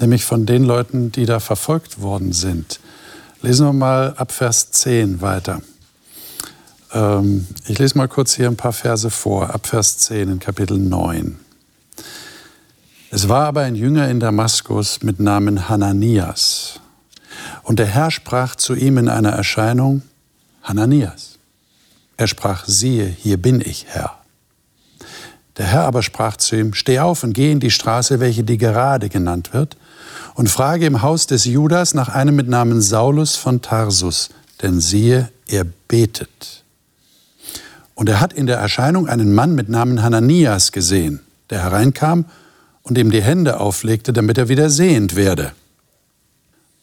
[0.00, 2.80] nämlich von den Leuten, die da verfolgt worden sind.
[3.42, 5.60] Lesen wir mal ab Vers 10 weiter.
[6.92, 10.78] Ähm, ich lese mal kurz hier ein paar Verse vor, ab Vers 10 in Kapitel
[10.78, 11.38] 9.
[13.10, 16.80] Es war aber ein Jünger in Damaskus mit Namen Hananias.
[17.62, 20.02] Und der Herr sprach zu ihm in einer Erscheinung,
[20.62, 21.33] Hananias.
[22.16, 24.18] Er sprach, siehe, hier bin ich, Herr.
[25.56, 28.58] Der Herr aber sprach zu ihm, steh auf und geh in die Straße, welche die
[28.58, 29.76] gerade genannt wird,
[30.34, 34.30] und frage im Haus des Judas nach einem mit Namen Saulus von Tarsus,
[34.62, 36.64] denn siehe, er betet.
[37.94, 42.24] Und er hat in der Erscheinung einen Mann mit Namen Hananias gesehen, der hereinkam
[42.82, 45.52] und ihm die Hände auflegte, damit er wieder sehend werde.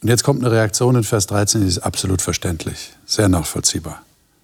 [0.01, 4.01] Und jetzt kommt eine Reaktion in Vers 13, die ist absolut verständlich, sehr nachvollziehbar.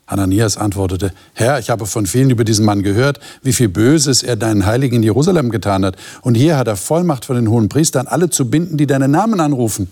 [0.08, 4.38] Hananias antwortete, Herr, ich habe von vielen über diesen Mann gehört, wie viel Böses er
[4.38, 5.98] deinen Heiligen in Jerusalem getan hat.
[6.22, 9.42] Und hier hat er Vollmacht von den hohen Priestern, alle zu binden, die deinen Namen
[9.42, 9.90] anrufen.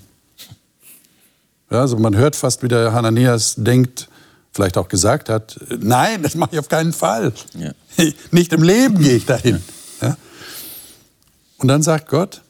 [1.70, 4.08] Ja, also man hört fast, wie der Hananias denkt,
[4.54, 7.34] vielleicht auch gesagt hat, nein, das mache ich auf keinen Fall.
[7.60, 7.72] Ja.
[8.32, 9.62] Nicht im Leben gehe ich dahin.
[10.02, 10.16] Ja.
[11.58, 12.42] Und dann sagt Gott,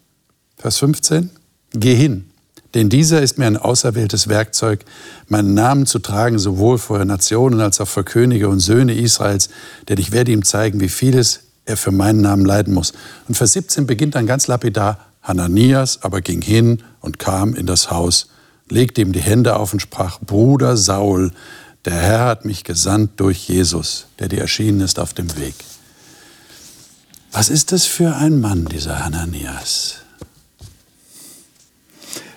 [0.58, 1.32] Vers 15,
[1.74, 2.30] geh hin
[2.76, 4.84] denn dieser ist mir ein auserwähltes Werkzeug,
[5.30, 9.50] meinen Namen zu tragen, sowohl vor Nationen als auch vor Könige und Söhne Israels,
[9.88, 12.94] denn ich werde ihm zeigen, wie vieles er für meinen Namen leiden muss.
[13.28, 17.90] Und Vers 17 beginnt dann ganz lapidar, Hananias aber ging hin und kam in das
[17.90, 18.28] Haus,
[18.70, 21.32] legte ihm die Hände auf und sprach, Bruder Saul,
[21.86, 25.56] der Herr hat mich gesandt durch Jesus, der dir erschienen ist auf dem Weg.
[27.32, 30.05] Was ist das für ein Mann, dieser Hananias?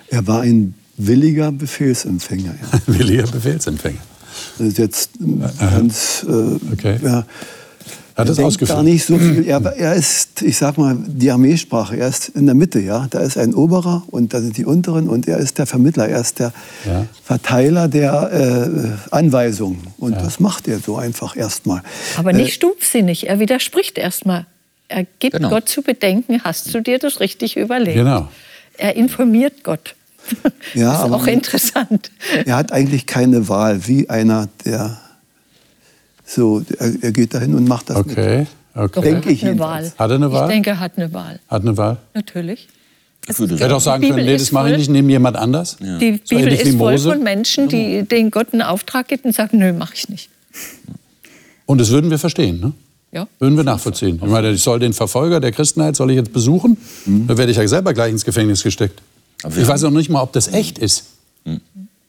[0.09, 2.55] Er war ein williger Befehlsempfänger.
[2.61, 2.79] Ja.
[2.87, 3.99] williger Befehlsempfänger.
[4.57, 5.11] Das ist jetzt
[5.59, 6.25] ganz.
[6.27, 6.99] Äh, okay.
[7.03, 7.25] Ja,
[8.19, 8.77] hat das ausgeführt?
[8.77, 9.47] gar nicht so viel.
[9.47, 11.95] Er, er, ist, ich sag mal, die Armeesprache.
[11.95, 13.07] Er ist in der Mitte, ja.
[13.09, 16.09] Da ist ein Oberer und da sind die Unteren und er ist der Vermittler.
[16.09, 16.51] Er ist der
[16.85, 17.05] ja.
[17.23, 19.87] Verteiler der äh, Anweisungen.
[19.97, 20.21] Und ja.
[20.21, 21.81] das macht er so einfach erstmal.
[22.17, 23.29] Aber nicht äh, stumpfsinnig.
[23.29, 24.45] Er widerspricht erstmal.
[24.89, 25.49] Er gibt genau.
[25.49, 27.95] Gott zu bedenken, hast du dir das richtig überlegt?
[27.95, 28.27] Genau.
[28.77, 29.95] Er informiert Gott.
[30.73, 32.11] Ja, das ist auch interessant.
[32.45, 34.99] Er hat eigentlich keine Wahl, wie einer, der
[36.25, 38.45] so, er, er geht dahin und macht das okay.
[38.75, 38.91] Okay.
[38.93, 39.91] Doch, denke ich eine Wahl.
[39.97, 40.47] Hat er eine Wahl?
[40.47, 41.39] Ich denke, er hat eine Wahl.
[41.47, 41.97] Hat eine Wahl?
[42.13, 42.67] Natürlich.
[43.27, 45.77] Ich hätte auch sagen können, nee, das mache ich nicht, nehme jemand anders.
[45.81, 45.97] Ja.
[45.97, 49.73] Die Bibel ist voll von Menschen, die den Gott einen Auftrag gibt und sagen, nö,
[49.73, 50.29] mache ich nicht.
[51.65, 52.73] Und das würden wir verstehen, ne?
[53.11, 53.27] Ja.
[53.39, 54.19] Würden wir nachvollziehen.
[54.23, 56.77] Ich meine, ich soll den Verfolger der Christenheit, soll ich jetzt besuchen?
[57.05, 57.27] Mhm.
[57.27, 59.01] Dann werde ich ja selber gleich ins Gefängnis gesteckt.
[59.47, 61.05] Ich weiß noch nicht mal, ob das echt ist.
[61.45, 61.61] Mhm.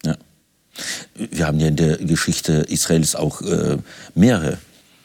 [0.04, 0.16] Ja.
[1.14, 3.78] Wir haben ja in der Geschichte Israels auch äh,
[4.14, 4.58] mehrere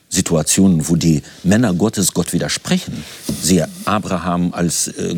[0.09, 3.03] Situationen, wo die Männer Gottes Gott widersprechen.
[3.41, 5.15] Sehe Abraham, als äh, äh,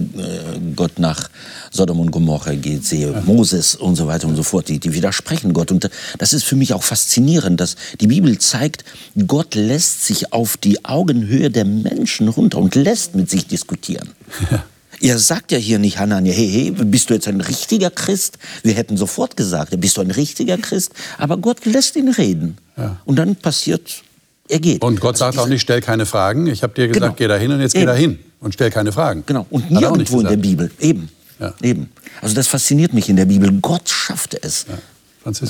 [0.75, 1.29] Gott nach
[1.71, 3.21] Sodom und Gomorra geht, sehe ja.
[3.21, 4.67] Moses und so weiter und so fort.
[4.67, 5.71] Die, die widersprechen Gott.
[5.71, 8.83] Und das ist für mich auch faszinierend, dass die Bibel zeigt,
[9.27, 14.09] Gott lässt sich auf die Augenhöhe der Menschen runter und lässt mit sich diskutieren.
[14.51, 14.63] Ja.
[15.01, 18.37] Er sagt ja hier nicht, Hanania, hey, hey, bist du jetzt ein richtiger Christ?
[18.63, 20.91] Wir hätten sofort gesagt, bist du ein richtiger Christ?
[21.17, 22.57] Aber Gott lässt ihn reden.
[22.77, 22.97] Ja.
[23.05, 24.03] Und dann passiert,
[24.47, 24.81] er geht.
[24.81, 26.47] Und Gott sagt auch nicht, stell keine Fragen.
[26.47, 27.15] Ich habe dir gesagt, genau.
[27.15, 27.81] geh da hin und jetzt Eben.
[27.81, 29.23] geh da hin und stell keine Fragen.
[29.25, 29.45] Genau.
[29.49, 30.71] Und nirgendwo in der Bibel.
[30.79, 31.09] Eben.
[31.39, 31.53] Ja.
[31.61, 31.89] Eben.
[32.21, 33.51] Also das fasziniert mich in der Bibel.
[33.61, 34.65] Gott schaffte es.
[34.67, 34.77] Ja.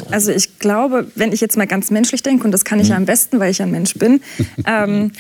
[0.09, 2.91] Also ich glaube, wenn ich jetzt mal ganz menschlich denke, und das kann ich hm.
[2.91, 4.21] ja am besten, weil ich ein Mensch bin,
[4.65, 5.11] ähm,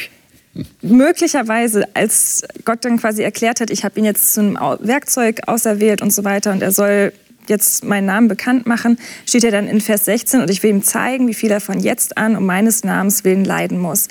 [0.81, 6.11] möglicherweise, als Gott dann quasi erklärt hat, ich habe ihn jetzt zum Werkzeug auserwählt und
[6.11, 7.13] so weiter und er soll
[7.47, 10.83] jetzt meinen Namen bekannt machen, steht er dann in Vers 16 und ich will ihm
[10.83, 14.07] zeigen, wie viel er von jetzt an um meines Namens willen leiden muss.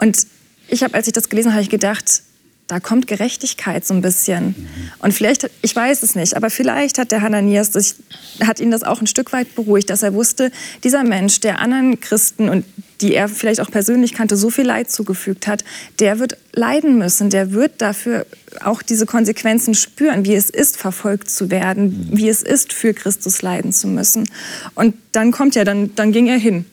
[0.00, 0.26] Und
[0.68, 2.22] ich habe, als ich das gelesen habe, gedacht,
[2.66, 4.68] da kommt Gerechtigkeit so ein bisschen.
[4.98, 7.96] Und vielleicht, ich weiß es nicht, aber vielleicht hat der Hananias, das,
[8.44, 10.50] hat ihn das auch ein Stück weit beruhigt, dass er wusste,
[10.82, 12.64] dieser Mensch, der anderen Christen und
[13.00, 15.64] die er vielleicht auch persönlich kannte, so viel Leid zugefügt hat,
[16.00, 18.26] der wird leiden müssen, der wird dafür
[18.64, 23.42] auch diese Konsequenzen spüren, wie es ist, verfolgt zu werden, wie es ist, für Christus
[23.42, 24.28] leiden zu müssen.
[24.74, 26.64] Und dann kommt er, dann, dann ging er hin.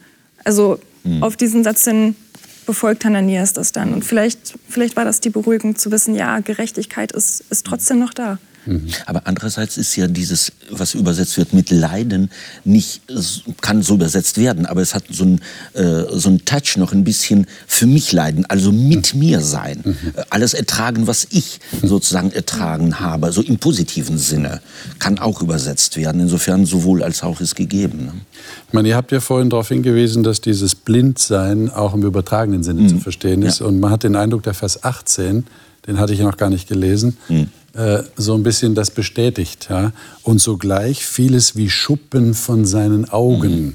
[0.43, 1.21] Also mhm.
[1.21, 2.15] auf diesen Satz hin,
[2.65, 3.93] befolgt Hananias das dann.
[3.93, 8.13] Und vielleicht, vielleicht war das die Beruhigung zu wissen, ja, Gerechtigkeit ist, ist trotzdem noch
[8.13, 8.39] da.
[8.65, 8.87] Mhm.
[9.05, 12.29] Aber andererseits ist ja dieses, was übersetzt wird mit Leiden,
[12.63, 13.01] nicht,
[13.61, 15.41] kann so übersetzt werden, aber es hat so einen
[15.73, 19.19] äh, so einen Touch noch ein bisschen für mich leiden, also mit mhm.
[19.19, 19.81] mir sein.
[19.83, 19.95] Mhm.
[20.29, 24.61] Alles ertragen, was ich sozusagen ertragen habe, so im positiven Sinne,
[24.99, 26.21] kann auch übersetzt werden.
[26.21, 28.05] Insofern sowohl als auch ist gegeben.
[28.05, 28.13] Ne?
[28.67, 32.81] Ich meine, ihr habt ja vorhin darauf hingewiesen, dass dieses Blindsein auch im übertragenen Sinne
[32.81, 32.89] mhm.
[32.89, 33.59] zu verstehen ist.
[33.59, 33.65] Ja.
[33.65, 35.45] Und man hat den Eindruck, der Vers 18,
[35.87, 39.67] den hatte ich noch gar nicht gelesen, mhm äh, so ein bisschen das bestätigt.
[39.69, 39.91] Ja?
[40.21, 43.65] Und sogleich fiel es wie Schuppen von seinen Augen.
[43.65, 43.73] Mhm.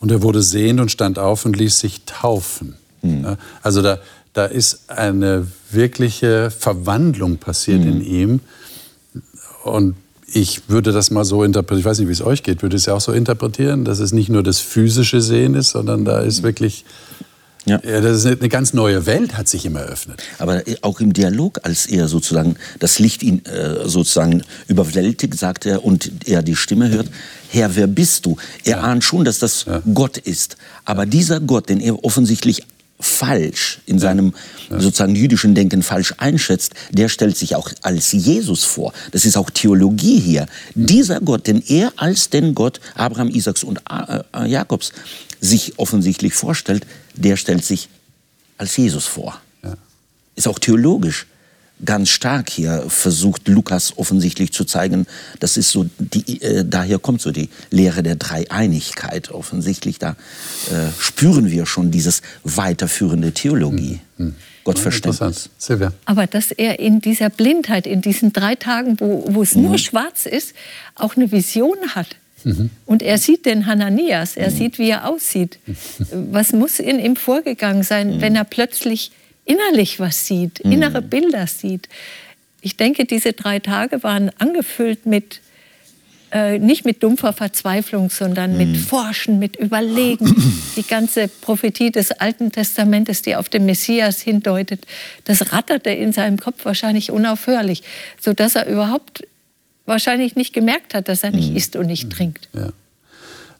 [0.00, 2.74] Und er wurde sehend und stand auf und ließ sich taufen.
[3.02, 3.24] Mhm.
[3.24, 3.36] Ja?
[3.62, 3.98] Also da,
[4.32, 7.88] da ist eine wirkliche Verwandlung passiert mhm.
[7.88, 8.40] in ihm.
[9.64, 9.96] Und
[10.32, 12.86] ich würde das mal so interpretieren, ich weiß nicht, wie es euch geht, würde es
[12.86, 16.42] ja auch so interpretieren, dass es nicht nur das physische Sehen ist, sondern da ist
[16.42, 16.84] wirklich
[17.64, 17.80] ja.
[17.84, 18.00] ja.
[18.00, 20.22] das ist eine ganz neue Welt, hat sich ihm eröffnet.
[20.38, 25.84] Aber auch im Dialog, als er sozusagen das Licht ihn äh, sozusagen überwältigt, sagt er,
[25.84, 27.08] und er die Stimme hört,
[27.50, 28.36] Herr, wer bist du?
[28.64, 28.80] Er ja.
[28.80, 29.82] ahnt schon, dass das ja.
[29.92, 30.56] Gott ist.
[30.84, 32.64] Aber dieser Gott, den er offensichtlich
[33.00, 34.34] falsch in seinem
[34.70, 38.92] sozusagen jüdischen Denken falsch einschätzt, der stellt sich auch als Jesus vor.
[39.12, 40.46] Das ist auch Theologie hier.
[40.74, 44.92] Dieser Gott, den er als den Gott Abraham, Isaaks und äh, äh, Jakobs
[45.44, 47.88] sich offensichtlich vorstellt, der stellt sich
[48.58, 49.40] als Jesus vor.
[49.62, 49.74] Ja.
[50.36, 51.26] Ist auch theologisch
[51.84, 55.06] ganz stark hier versucht Lukas offensichtlich zu zeigen,
[55.40, 60.10] das ist so die, äh, daher kommt so die Lehre der Dreieinigkeit offensichtlich da
[60.70, 64.00] äh, spüren wir schon dieses weiterführende Theologie.
[64.16, 64.26] Mhm.
[64.26, 64.34] mhm.
[64.62, 65.50] Gottverständnis.
[65.58, 65.92] Silvia.
[66.06, 69.64] Aber dass er in dieser Blindheit, in diesen drei Tagen, wo, wo es mhm.
[69.64, 70.54] nur schwarz ist,
[70.94, 72.16] auch eine Vision hat.
[72.44, 72.70] Mhm.
[72.86, 74.54] Und er sieht den Hananias, er mhm.
[74.54, 75.58] sieht, wie er aussieht.
[76.12, 78.20] Was muss in ihm vorgegangen sein, mhm.
[78.20, 79.10] wenn er plötzlich
[79.44, 80.72] innerlich was sieht, mhm.
[80.72, 81.88] innere Bilder sieht?
[82.62, 85.40] Ich denke, diese drei Tage waren angefüllt mit
[86.34, 90.34] äh, nicht mit dumpfer Verzweiflung, sondern mit Forschen, mit Überlegen.
[90.76, 94.84] Die ganze Prophetie des Alten Testamentes, die auf den Messias hindeutet,
[95.24, 97.84] das ratterte in seinem Kopf wahrscheinlich unaufhörlich,
[98.20, 99.24] sodass er überhaupt
[99.86, 101.56] wahrscheinlich nicht gemerkt hat, dass er nicht mhm.
[101.56, 102.48] isst und nicht trinkt.
[102.52, 102.70] Ja.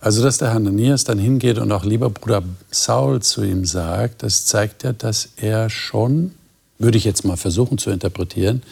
[0.01, 4.45] Also, dass der Hananias dann hingeht und auch lieber Bruder Saul zu ihm sagt, das
[4.45, 6.33] zeigt ja, dass er schon,
[6.79, 8.63] würde ich jetzt mal versuchen zu interpretieren,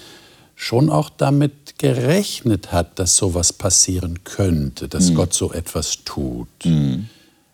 [0.56, 5.14] schon auch damit gerechnet hat, dass sowas passieren könnte, dass mhm.
[5.14, 6.48] Gott so etwas tut.
[6.64, 7.08] Mhm.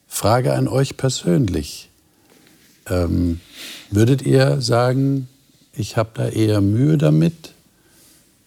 [0.08, 1.88] Frage an euch persönlich.
[2.90, 3.40] Ähm,
[3.90, 5.28] würdet ihr sagen,
[5.72, 7.52] ich habe da eher Mühe damit,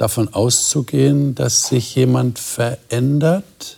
[0.01, 3.77] davon auszugehen, dass sich jemand verändert.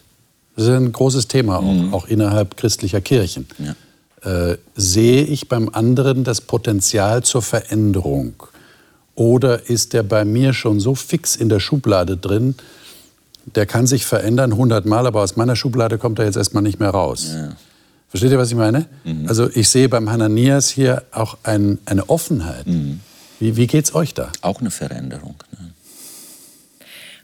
[0.56, 1.94] Das ist ein großes Thema, auch, mhm.
[1.94, 3.46] auch innerhalb christlicher Kirchen.
[3.60, 4.52] Ja.
[4.52, 8.34] Äh, sehe ich beim anderen das Potenzial zur Veränderung?
[9.16, 12.56] Oder ist der bei mir schon so fix in der Schublade drin,
[13.56, 16.92] der kann sich verändern hundertmal, aber aus meiner Schublade kommt er jetzt erstmal nicht mehr
[16.92, 17.28] raus?
[17.34, 17.50] Ja.
[18.08, 18.86] Versteht ihr, was ich meine?
[19.04, 19.28] Mhm.
[19.28, 22.66] Also ich sehe beim Hananias hier auch ein, eine Offenheit.
[22.68, 23.02] Mhm.
[23.40, 24.32] Wie, wie geht es euch da?
[24.42, 25.36] Auch eine Veränderung.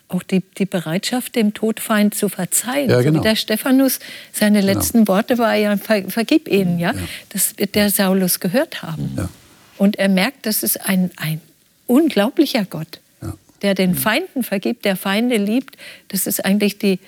[0.10, 2.90] Auch die, die Bereitschaft, dem Todfeind zu verzeihen.
[2.90, 3.20] Ja, genau.
[3.20, 4.00] So wie der Stephanus,
[4.34, 4.74] seine genau.
[4.74, 6.94] letzten Worte war ja, ver, vergib ihnen, ja?
[6.94, 7.02] ja.
[7.30, 9.14] Das wird der Saulus gehört haben.
[9.16, 9.30] Ja.
[9.78, 11.40] Und er merkt, das ist ein, ein
[11.86, 13.34] unglaublicher Gott, ja.
[13.62, 15.78] der den Feinden vergibt, der Feinde liebt.
[16.08, 17.00] Das ist eigentlich die,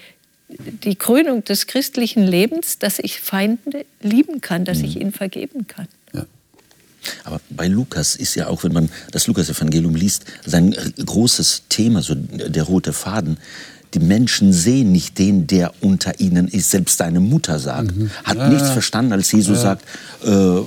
[0.48, 5.02] die Krönung des christlichen Lebens, dass ich Feinde lieben kann, dass ich mhm.
[5.02, 5.88] ihnen vergeben kann.
[7.62, 12.64] Bei Lukas ist ja auch, wenn man das Lukas-Evangelium liest, sein großes Thema, so der
[12.64, 13.38] rote Faden,
[13.94, 16.72] die Menschen sehen nicht den, der unter ihnen ist.
[16.72, 18.10] Selbst seine Mutter sagt, mhm.
[18.24, 19.62] hat ja, nichts verstanden, als Jesus ja.
[19.62, 19.86] sagt,
[20.26, 20.62] äh,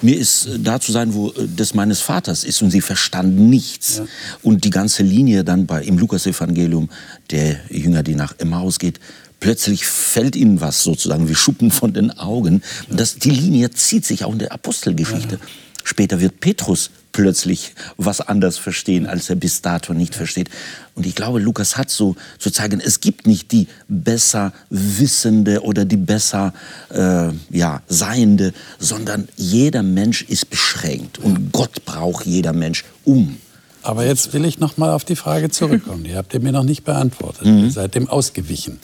[0.00, 2.62] mir ist da zu sein, wo des meines Vaters ist.
[2.62, 3.96] Und sie verstanden nichts.
[3.96, 4.06] Ja.
[4.44, 6.88] Und die ganze Linie dann bei, im Lukas-Evangelium,
[7.32, 9.00] der Jünger, die nach Emmaus geht,
[9.40, 12.62] plötzlich fällt ihnen was sozusagen wie Schuppen von den Augen.
[12.88, 15.40] Das, die Linie zieht sich auch in der Apostelgeschichte
[15.88, 20.50] Später wird Petrus plötzlich was anders verstehen, als er bis dato nicht versteht.
[20.94, 25.86] Und ich glaube, Lukas hat so zu zeigen, es gibt nicht die besser Wissende oder
[25.86, 26.52] die besser
[26.90, 33.38] äh, ja, Seiende, sondern jeder Mensch ist beschränkt und Gott braucht jeder Mensch um.
[33.80, 36.04] Aber jetzt will ich noch mal auf die Frage zurückkommen.
[36.04, 37.46] Die habt ihr mir noch nicht beantwortet.
[37.46, 37.64] Mhm.
[37.64, 38.78] Ihr seid dem ausgewichen.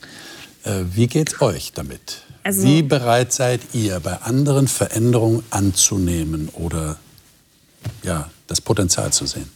[0.62, 2.23] Äh, wie geht's euch damit?
[2.44, 6.98] Also, wie bereit seid ihr, bei anderen Veränderungen anzunehmen oder
[8.02, 9.50] ja, das Potenzial zu sehen?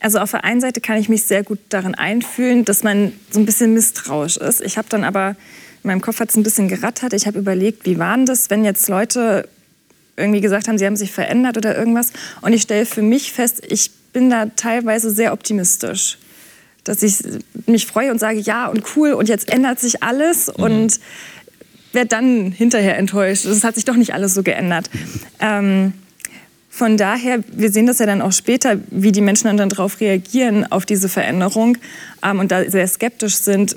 [0.00, 3.40] Also auf der einen Seite kann ich mich sehr gut darin einfühlen, dass man so
[3.40, 4.60] ein bisschen misstrauisch ist.
[4.60, 5.30] Ich habe dann aber,
[5.82, 7.12] in meinem Kopf hat es ein bisschen gerattert.
[7.12, 9.48] Ich habe überlegt, wie waren das, wenn jetzt Leute
[10.16, 12.12] irgendwie gesagt haben, sie haben sich verändert oder irgendwas.
[12.40, 16.18] Und ich stelle für mich fest, ich bin da teilweise sehr optimistisch.
[16.84, 17.18] Dass ich
[17.66, 20.64] mich freue und sage, ja und cool und jetzt ändert sich alles mhm.
[20.64, 21.00] und
[21.92, 23.44] werde dann hinterher enttäuscht.
[23.44, 24.90] Es hat sich doch nicht alles so geändert.
[25.40, 25.92] Ähm,
[26.70, 30.70] von daher, wir sehen das ja dann auch später, wie die Menschen dann darauf reagieren,
[30.70, 31.76] auf diese Veränderung
[32.22, 33.76] ähm, und da sehr skeptisch sind,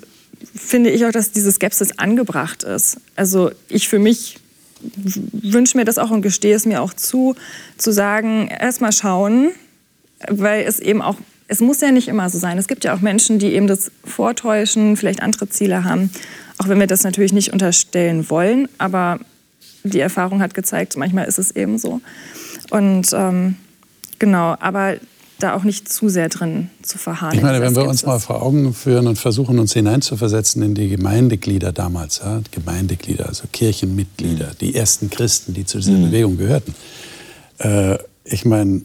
[0.56, 2.98] finde ich auch, dass diese Skepsis angebracht ist.
[3.16, 4.38] Also ich für mich
[4.84, 7.36] wünsche mir das auch und gestehe es mir auch zu,
[7.78, 9.52] zu sagen, erst mal schauen,
[10.28, 11.18] weil es eben auch,
[11.52, 12.58] es muss ja nicht immer so sein.
[12.58, 16.10] Es gibt ja auch Menschen, die eben das vortäuschen, vielleicht andere Ziele haben,
[16.58, 19.20] auch wenn wir das natürlich nicht unterstellen wollen, aber
[19.84, 22.00] die Erfahrung hat gezeigt, manchmal ist es eben so.
[22.70, 23.56] Und ähm,
[24.18, 24.96] genau, aber
[25.40, 27.36] da auch nicht zu sehr drin zu verharren.
[27.36, 30.88] Ich meine, wenn wir uns mal vor Augen führen und versuchen, uns hineinzuversetzen in die
[30.88, 36.06] Gemeindeglieder damals, ja, Gemeindeglieder, also Kirchenmitglieder, die ersten Christen, die zu dieser mhm.
[36.06, 36.76] Bewegung gehörten.
[37.58, 38.84] Äh, ich meine,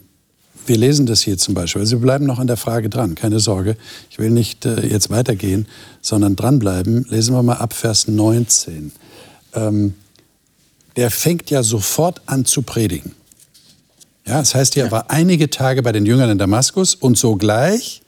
[0.67, 1.81] wir lesen das hier zum Beispiel.
[1.81, 3.77] Also wir bleiben noch an der Frage dran, keine Sorge.
[4.11, 5.67] Ich will nicht äh, jetzt weitergehen,
[6.01, 7.07] sondern dranbleiben.
[7.09, 8.93] Lesen wir mal ab Vers 19.
[9.55, 9.95] Ähm,
[10.97, 13.13] der fängt ja sofort an zu predigen.
[14.27, 18.03] Ja, das heißt, er war einige Tage bei den Jüngern in Damaskus und sogleich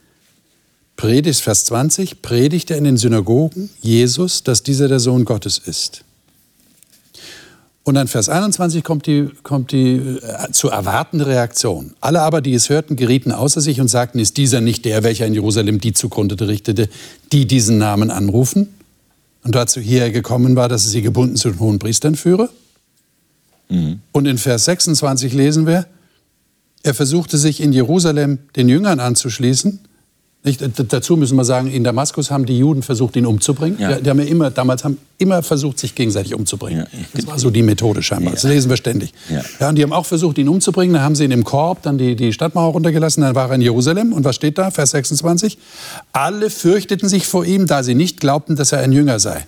[0.97, 6.03] predigt, Vers 20, predigt er in den Synagogen Jesus, dass dieser der Sohn Gottes ist.
[7.89, 11.95] Und dann Vers 21 kommt die, kommt die äh, zu erwartende Reaktion.
[12.01, 15.25] Alle aber, die es hörten, gerieten außer sich und sagten, ist dieser nicht der, welcher
[15.25, 16.87] in Jerusalem die zugrunde richtete,
[17.31, 18.69] die diesen Namen anrufen?
[19.43, 22.51] Und dazu hierher gekommen war, dass er sie gebunden zu den hohen Priestern führe?
[23.69, 24.01] Mhm.
[24.11, 25.87] Und in Vers 26 lesen wir,
[26.83, 29.79] er versuchte sich in Jerusalem den Jüngern anzuschließen.
[30.41, 30.61] Nicht,
[30.93, 33.77] dazu müssen wir sagen, in Damaskus haben die Juden versucht, ihn umzubringen.
[33.77, 33.95] Ja.
[33.95, 36.87] Die, die, haben ja immer, damals haben immer versucht, sich gegenseitig umzubringen.
[36.91, 36.99] Ja.
[37.13, 38.35] Das war so die Methode scheinbar.
[38.35, 39.11] Das lesen wir ständig.
[39.29, 39.43] Ja.
[39.59, 39.67] ja.
[39.67, 40.93] und die haben auch versucht, ihn umzubringen.
[40.93, 43.21] Dann haben sie ihn im Korb, dann die, die Stadtmauer runtergelassen.
[43.21, 44.13] Dann war er in Jerusalem.
[44.13, 44.71] Und was steht da?
[44.71, 45.57] Vers 26.
[46.13, 49.45] Alle fürchteten sich vor ihm, da sie nicht glaubten, dass er ein Jünger sei.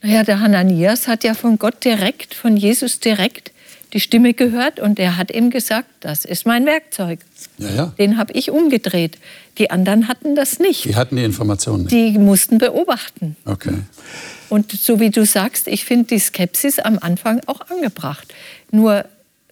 [0.00, 3.53] Naja, der Hananias hat ja von Gott direkt, von Jesus direkt
[3.94, 7.20] die Stimme gehört und er hat ihm gesagt, das ist mein Werkzeug.
[7.58, 7.86] Ja, ja.
[7.96, 9.18] Den habe ich umgedreht.
[9.56, 10.84] Die anderen hatten das nicht.
[10.84, 11.92] Die hatten die Informationen nicht.
[11.92, 13.36] Die mussten beobachten.
[13.44, 13.78] Okay.
[14.48, 18.34] Und so wie du sagst, ich finde die Skepsis am Anfang auch angebracht.
[18.72, 19.04] Nur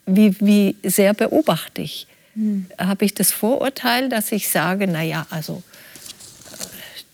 [0.06, 2.08] wie, wie sehr beobachte ich?
[2.34, 2.66] Hm.
[2.78, 5.62] Habe ich das Vorurteil, dass ich sage, naja, also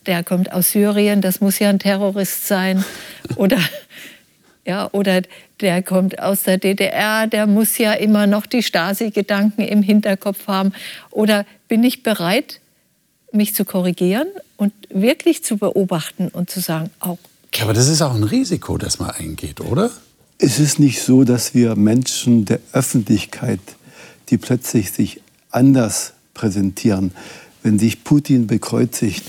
[0.06, 2.82] der kommt aus Syrien, das muss ja ein Terrorist sein.
[3.36, 3.58] Oder
[4.68, 5.22] ja, oder
[5.60, 10.72] der kommt aus der DDR, der muss ja immer noch die Stasi-Gedanken im Hinterkopf haben.
[11.10, 12.60] Oder bin ich bereit,
[13.32, 14.28] mich zu korrigieren
[14.58, 17.18] und wirklich zu beobachten und zu sagen, auch.
[17.46, 17.62] Okay.
[17.62, 19.90] Aber das ist auch ein Risiko, das man eingeht, oder?
[20.36, 23.60] Es ist nicht so, dass wir Menschen der Öffentlichkeit,
[24.28, 27.12] die plötzlich sich anders präsentieren,
[27.62, 29.24] wenn sich Putin bekreuzigt,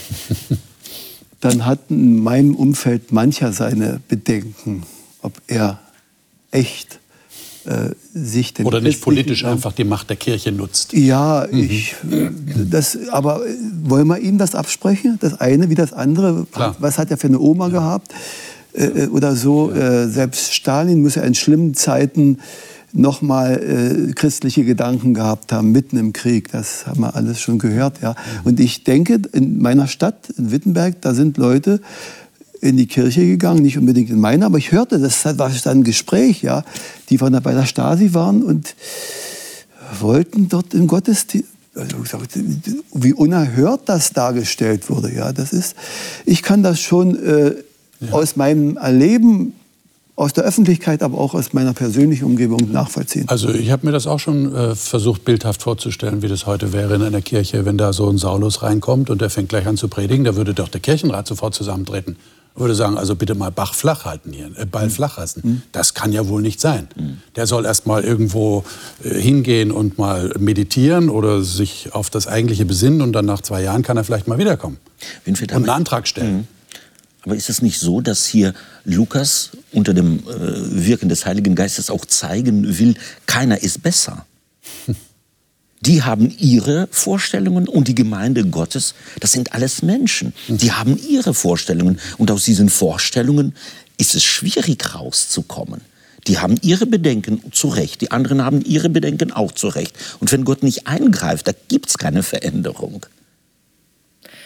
[1.40, 4.84] dann hat in meinem Umfeld mancher seine Bedenken
[5.22, 5.78] ob er
[6.50, 7.00] echt
[7.66, 10.92] äh, sich den oder nicht politisch einfach die Macht der Kirche nutzt.
[10.92, 11.58] Ja, mhm.
[11.58, 11.94] ich,
[12.70, 13.42] das, aber
[13.84, 15.18] wollen wir ihm das absprechen?
[15.20, 16.46] Das eine wie das andere?
[16.50, 16.76] Klar.
[16.78, 17.72] Was hat er für eine Oma ja.
[17.72, 18.12] gehabt?
[18.72, 19.70] Äh, äh oder so.
[19.70, 20.04] Ja.
[20.04, 22.38] Äh, selbst Stalin muss ja in schlimmen Zeiten
[22.92, 26.50] noch mal äh, christliche Gedanken gehabt haben mitten im Krieg.
[26.50, 28.10] Das haben wir alles schon gehört, ja.
[28.10, 28.16] Mhm.
[28.44, 31.80] Und ich denke, in meiner Stadt in Wittenberg, da sind Leute,
[32.60, 35.84] in die Kirche gegangen, nicht unbedingt in meine, aber ich hörte, das war dann ein
[35.84, 36.64] Gespräch, ja,
[37.08, 38.74] die von der, bei der Stasi waren und
[39.98, 41.96] wollten dort im Gottesdienst, also
[42.92, 45.74] wie unerhört das dargestellt wurde, ja, das ist,
[46.26, 47.54] ich kann das schon äh,
[48.00, 48.12] ja.
[48.12, 49.54] aus meinem Erleben
[50.16, 53.26] aus der Öffentlichkeit, aber auch aus meiner persönlichen Umgebung nachvollziehen.
[53.28, 56.94] Also ich habe mir das auch schon äh, versucht, bildhaft vorzustellen, wie das heute wäre
[56.96, 59.88] in einer Kirche, wenn da so ein Saulus reinkommt und der fängt gleich an zu
[59.88, 62.16] predigen, da würde doch der Kirchenrat sofort zusammentreten
[62.54, 64.90] würde sagen, also bitte mal Bach flach halten hier, äh, Ball mhm.
[64.90, 65.40] flach halten.
[65.42, 65.62] Mhm.
[65.72, 66.88] Das kann ja wohl nicht sein.
[66.96, 67.18] Mhm.
[67.36, 68.64] Der soll erst mal irgendwo
[69.02, 73.62] äh, hingehen und mal meditieren oder sich auf das Eigentliche besinnen und dann nach zwei
[73.62, 74.78] Jahren kann er vielleicht mal wiederkommen
[75.24, 76.38] Winfried, und einen Antrag stellen.
[76.38, 76.46] Mhm.
[77.22, 81.90] Aber ist es nicht so, dass hier Lukas unter dem äh, Wirken des Heiligen Geistes
[81.90, 82.94] auch zeigen will,
[83.26, 84.24] keiner ist besser?
[85.80, 90.34] Die haben ihre Vorstellungen und die Gemeinde Gottes, das sind alles Menschen.
[90.48, 93.54] Die haben ihre Vorstellungen und aus diesen Vorstellungen
[93.96, 95.80] ist es schwierig rauszukommen.
[96.26, 99.94] Die haben ihre Bedenken zu Recht, die anderen haben ihre Bedenken auch zu Recht.
[100.20, 103.06] Und wenn Gott nicht eingreift, da gibt es keine Veränderung.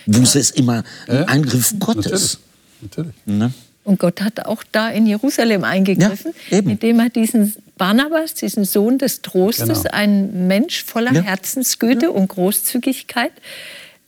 [0.06, 2.04] Buße ist immer ein Eingriff Gottes.
[2.04, 2.38] Natürlich.
[2.80, 3.14] Natürlich.
[3.26, 3.52] Ne?
[3.84, 8.98] Und Gott hat auch da in Jerusalem eingegriffen, ja, indem er diesen Barnabas, diesen Sohn
[8.98, 9.94] des Trostes, genau.
[9.94, 11.22] ein Mensch voller ja.
[11.22, 12.10] Herzensgüte ja.
[12.10, 13.32] und Großzügigkeit,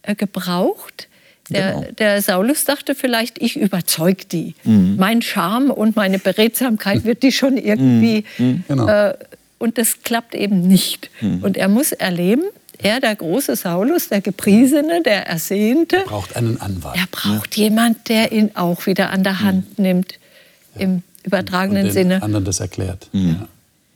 [0.03, 1.09] äh, gebraucht.
[1.51, 1.87] Der, genau.
[1.99, 4.55] der, Saulus dachte vielleicht, ich überzeug die.
[4.65, 4.97] Mhm.
[4.99, 8.25] Mein Charme und meine Beredsamkeit wird die schon irgendwie.
[8.39, 8.47] Mhm.
[8.47, 8.65] mhm.
[8.69, 8.89] Genau.
[8.89, 9.15] Äh,
[9.59, 11.11] und das klappt eben nicht.
[11.21, 11.43] Mhm.
[11.43, 12.43] Und er muss erleben,
[12.83, 15.97] er, der große Saulus, der Gepriesene, der Ersehnte.
[15.97, 16.97] Er braucht einen Anwalt.
[16.97, 17.65] Er braucht ja.
[17.65, 19.85] jemand, der ihn auch wieder an der Hand mhm.
[19.85, 20.13] nimmt,
[20.75, 20.83] ja.
[20.83, 22.23] im übertragenen und den Sinne.
[22.23, 23.09] anderen das erklärt.
[23.13, 23.47] Mhm.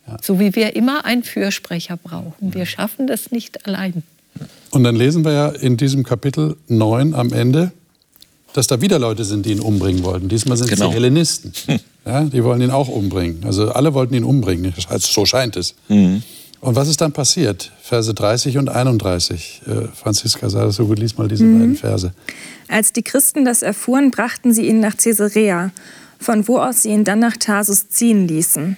[0.06, 0.16] Ja.
[0.20, 2.54] So wie wir immer einen Fürsprecher brauchen.
[2.54, 4.02] Wir schaffen das nicht allein.
[4.70, 7.72] Und dann lesen wir ja in diesem Kapitel 9 am Ende,
[8.52, 10.28] dass da wieder Leute sind, die ihn umbringen wollten.
[10.28, 10.86] Diesmal sind genau.
[10.86, 11.52] es die Hellenisten.
[12.06, 13.44] Ja, die wollen ihn auch umbringen.
[13.44, 15.74] Also alle wollten ihn umbringen, so scheint es.
[15.88, 16.22] Mhm.
[16.60, 17.72] Und was ist dann passiert?
[17.82, 19.62] Verse 30 und 31.
[19.66, 21.58] Äh, Franziska, sag das so gut, lies mal diese mhm.
[21.58, 22.12] beiden Verse.
[22.68, 25.70] Als die Christen das erfuhren, brachten sie ihn nach Caesarea,
[26.18, 28.76] von wo aus sie ihn dann nach Tarsus ziehen ließen.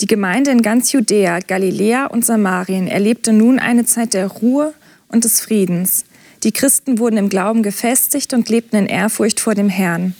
[0.00, 4.74] Die Gemeinde in ganz Judäa, Galiläa und Samarien erlebte nun eine Zeit der Ruhe
[5.08, 6.04] und des Friedens.
[6.42, 10.14] Die Christen wurden im Glauben gefestigt und lebten in Ehrfurcht vor dem Herrn.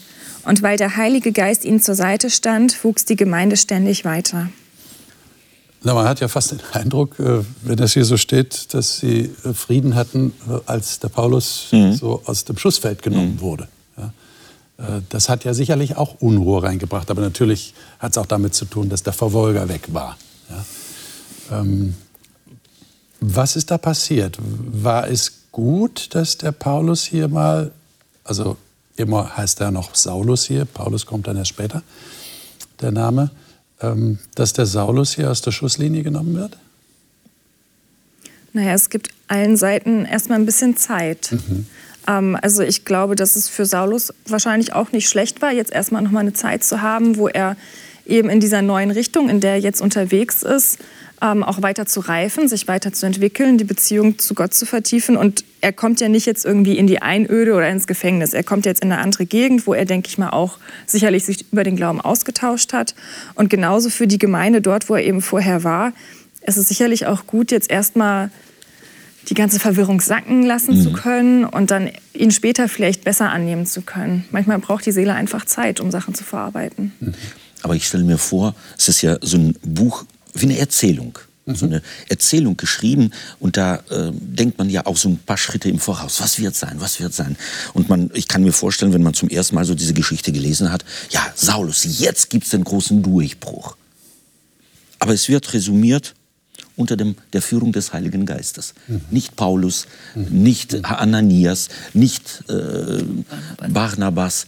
[0.45, 4.49] Und weil der Heilige Geist ihnen zur Seite stand, wuchs die Gemeinde ständig weiter.
[5.83, 9.31] Na, man hat ja fast den Eindruck, äh, wenn das hier so steht, dass sie
[9.45, 11.93] äh, Frieden hatten, äh, als der Paulus mhm.
[11.95, 13.41] so aus dem Schussfeld genommen mhm.
[13.41, 13.69] wurde.
[15.09, 18.91] Das hat ja sicherlich auch Unruhe reingebracht, aber natürlich hat es auch damit zu tun,
[18.91, 20.19] dass der Verfolger weg war.
[21.51, 21.95] Ähm,
[23.21, 24.37] was ist da passiert?
[24.39, 27.73] War es gut, dass der Paulus hier mal,
[28.23, 28.59] also
[28.97, 31.83] immer heißt er noch Saulus hier, Paulus kommt dann erst später,
[32.83, 33.31] der Name,
[33.81, 36.57] ähm, dass der Saulus hier aus der Schusslinie genommen wird?
[38.53, 41.33] Naja, es gibt allen Seiten erstmal ein bisschen Zeit.
[41.33, 41.67] Mhm.
[42.07, 46.03] Ähm, also ich glaube, dass es für Saulus wahrscheinlich auch nicht schlecht war, jetzt erstmal
[46.03, 47.57] noch mal eine Zeit zu haben, wo er
[48.07, 50.79] eben in dieser neuen Richtung, in der er jetzt unterwegs ist,
[51.23, 55.17] ähm, auch weiter zu reifen, sich weiter zu entwickeln, die Beziehung zu Gott zu vertiefen.
[55.17, 58.35] Und er kommt ja nicht jetzt irgendwie in die Einöde oder ins Gefängnis.
[58.35, 61.51] Er kommt jetzt in eine andere Gegend, wo er, denke ich mal, auch sicherlich sich
[61.53, 62.95] über den Glauben ausgetauscht hat.
[63.35, 65.93] Und genauso für die Gemeinde dort, wo er eben vorher war,
[66.47, 68.31] ist es sicherlich auch gut, jetzt erstmal
[69.29, 70.83] die ganze Verwirrung sacken lassen mhm.
[70.83, 74.25] zu können und dann ihn später vielleicht besser annehmen zu können.
[74.31, 76.93] Manchmal braucht die Seele einfach Zeit, um Sachen zu verarbeiten.
[77.01, 77.15] Mhm.
[77.63, 80.05] Aber ich stelle mir vor, es ist ja so ein Buch
[80.37, 81.19] wie eine Erzählung.
[81.47, 81.55] Mhm.
[81.55, 85.69] So eine Erzählung geschrieben und da äh, denkt man ja auch so ein paar Schritte
[85.69, 86.21] im Voraus.
[86.21, 86.77] Was wird sein?
[86.79, 87.37] Was wird sein?
[87.73, 90.73] Und man, ich kann mir vorstellen, wenn man zum ersten Mal so diese Geschichte gelesen
[90.73, 93.77] hat, ja, Saulus, jetzt gibt es den großen Durchbruch.
[94.99, 96.15] Aber es wird resümiert
[96.75, 98.75] unter dem, der Führung des Heiligen Geistes.
[98.89, 99.03] Mhm.
[99.11, 100.43] Nicht Paulus, mhm.
[100.43, 103.05] nicht Ananias, nicht äh,
[103.69, 104.47] Barnabas,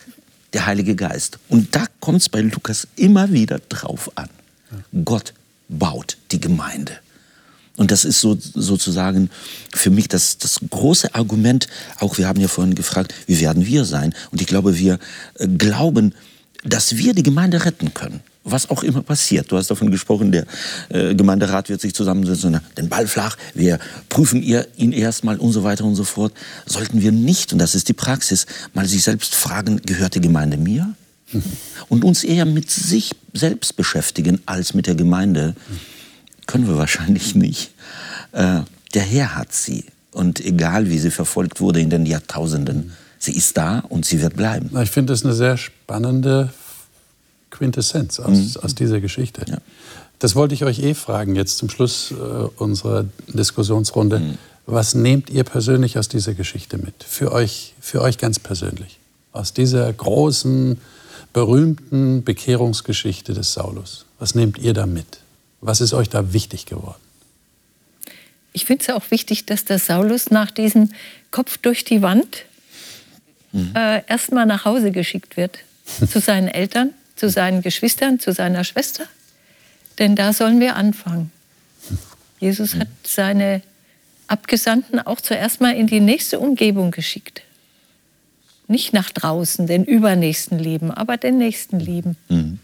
[0.52, 1.38] der Heilige Geist.
[1.48, 4.28] Und da kommt es bei Lukas immer wieder drauf an.
[5.04, 5.32] Gott
[5.68, 6.92] baut die Gemeinde.
[7.78, 9.30] Und das ist so, sozusagen
[9.72, 11.68] für mich das, das große Argument.
[12.00, 14.14] Auch wir haben ja vorhin gefragt, wie werden wir sein?
[14.32, 14.98] Und ich glaube, wir
[15.38, 16.12] äh, glauben,
[16.64, 18.20] dass wir die Gemeinde retten können.
[18.42, 19.52] Was auch immer passiert.
[19.52, 20.44] Du hast davon gesprochen, der
[20.88, 25.84] äh, Gemeinderat wird sich zusammensetzen den Ball flach, wir prüfen ihn erstmal und so weiter
[25.84, 26.32] und so fort.
[26.66, 30.56] Sollten wir nicht, und das ist die Praxis, mal sich selbst fragen, gehört die Gemeinde
[30.56, 30.94] mir?
[31.88, 35.54] Und uns eher mit sich selbst beschäftigen als mit der Gemeinde,
[36.46, 37.72] können wir wahrscheinlich nicht.
[38.32, 38.62] Äh,
[38.94, 39.84] der Herr hat sie.
[40.10, 44.36] Und egal, wie sie verfolgt wurde in den Jahrtausenden, sie ist da und sie wird
[44.36, 44.70] bleiben.
[44.82, 46.52] Ich finde das eine sehr spannende
[47.50, 48.62] Quintessenz aus, mhm.
[48.62, 49.42] aus dieser Geschichte.
[49.46, 49.58] Ja.
[50.18, 54.18] Das wollte ich euch eh fragen, jetzt zum Schluss äh, unserer Diskussionsrunde.
[54.18, 54.38] Mhm.
[54.66, 57.04] Was nehmt ihr persönlich aus dieser Geschichte mit?
[57.04, 58.98] Für euch, für euch ganz persönlich.
[59.32, 60.78] Aus dieser großen
[61.32, 64.06] berühmten Bekehrungsgeschichte des Saulus.
[64.18, 65.20] Was nehmt ihr da mit?
[65.60, 67.00] Was ist euch da wichtig geworden?
[68.52, 70.90] Ich finde es auch wichtig, dass der Saulus nach diesem
[71.30, 72.44] Kopf durch die Wand
[73.52, 73.72] mhm.
[73.74, 75.58] äh, erstmal nach Hause geschickt wird.
[76.10, 79.04] zu seinen Eltern, zu seinen Geschwistern, zu seiner Schwester.
[79.98, 81.32] Denn da sollen wir anfangen.
[82.38, 83.62] Jesus hat seine
[84.28, 87.42] Abgesandten auch zuerst mal in die nächste Umgebung geschickt.
[88.68, 92.16] Nicht nach draußen, den übernächsten lieben, aber den nächsten lieben.
[92.28, 92.58] Mhm.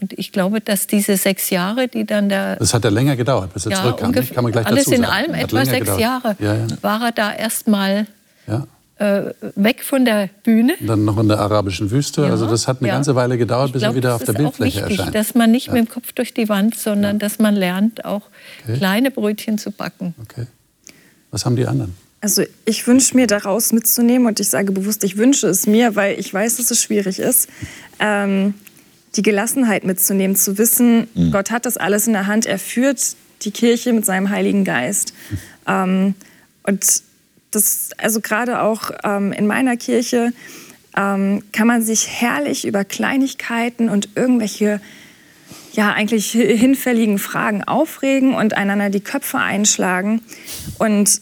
[0.00, 2.56] Und ich glaube, dass diese sechs Jahre, die dann da.
[2.56, 4.08] Das hat ja länger gedauert, bis er ja, zurückkam.
[4.08, 5.02] Ungefähr, kann man gleich alles dazu sagen.
[5.02, 6.00] in allem etwa sechs gedauert.
[6.00, 6.66] Jahre ja, ja.
[6.82, 8.06] war er da erstmal
[8.46, 8.66] ja.
[8.98, 10.74] äh, weg von der Bühne.
[10.78, 12.26] Und dann noch in der arabischen Wüste.
[12.26, 14.98] also das hat eine ganze Weile gedauert, bis glaub, er wieder auf der Bildfläche wichtig,
[14.98, 15.14] erscheint.
[15.14, 18.22] Dass man nicht mit dem Kopf durch die Wand, sondern dass man lernt, auch
[18.64, 18.76] okay.
[18.76, 20.14] kleine Brötchen zu backen.
[20.22, 20.46] Okay.
[21.30, 21.96] Was haben die anderen?
[22.24, 26.18] Also ich wünsche mir daraus mitzunehmen und ich sage bewusst, ich wünsche es mir, weil
[26.18, 27.50] ich weiß, dass es schwierig ist.
[27.98, 28.54] Ähm,
[29.14, 31.32] die Gelassenheit mitzunehmen, zu wissen, mhm.
[31.32, 32.98] Gott hat das alles in der Hand, er führt
[33.42, 35.12] die Kirche mit seinem Heiligen Geist.
[35.66, 36.14] Ähm,
[36.62, 37.02] und
[37.50, 40.32] das, also gerade auch ähm, in meiner Kirche
[40.96, 44.80] ähm, kann man sich herrlich über Kleinigkeiten und irgendwelche
[45.74, 50.22] ja eigentlich hinfälligen Fragen aufregen und einander die Köpfe einschlagen.
[50.78, 51.20] Und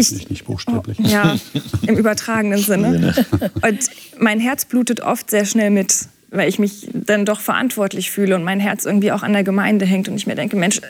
[0.00, 0.98] ich, nicht buchstäblich.
[0.98, 1.36] Ja,
[1.86, 3.14] im übertragenen Sinne.
[3.62, 8.34] Und mein Herz blutet oft sehr schnell mit weil ich mich dann doch verantwortlich fühle
[8.34, 10.80] und mein Herz irgendwie auch an der Gemeinde hängt und ich mir denke, Mensch,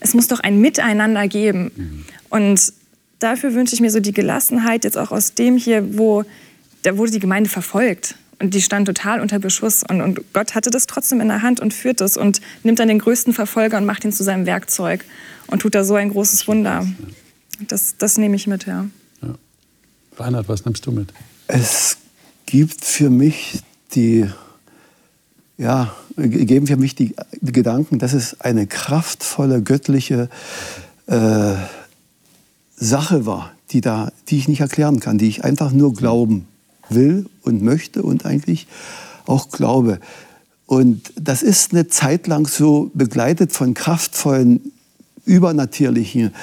[0.00, 1.70] es muss doch ein Miteinander geben.
[1.76, 2.04] Mhm.
[2.30, 2.72] Und
[3.18, 6.24] dafür wünsche ich mir so die Gelassenheit jetzt auch aus dem hier, wo
[6.82, 10.70] da wurde die Gemeinde verfolgt und die stand total unter Beschuss und, und Gott hatte
[10.70, 13.86] das trotzdem in der Hand und führt es und nimmt dann den größten Verfolger und
[13.86, 15.04] macht ihn zu seinem Werkzeug
[15.46, 16.86] und tut da so ein großes Wunder.
[17.68, 18.86] Das, das nehme ich mit, ja.
[19.22, 19.34] ja.
[20.16, 21.12] Reinhard, was nimmst du mit?
[21.46, 21.98] Es
[22.46, 23.62] gibt für mich
[23.94, 24.26] die
[25.56, 30.28] ja, geben für mich die, die Gedanken, dass es eine kraftvolle göttliche
[31.06, 31.54] äh,
[32.76, 36.46] Sache war, die, da, die ich nicht erklären kann, die ich einfach nur glauben
[36.88, 38.66] will und möchte und eigentlich
[39.26, 40.00] auch glaube.
[40.66, 44.72] Und das ist eine Zeit lang so begleitet von kraftvollen,
[45.24, 46.34] übernatürlichen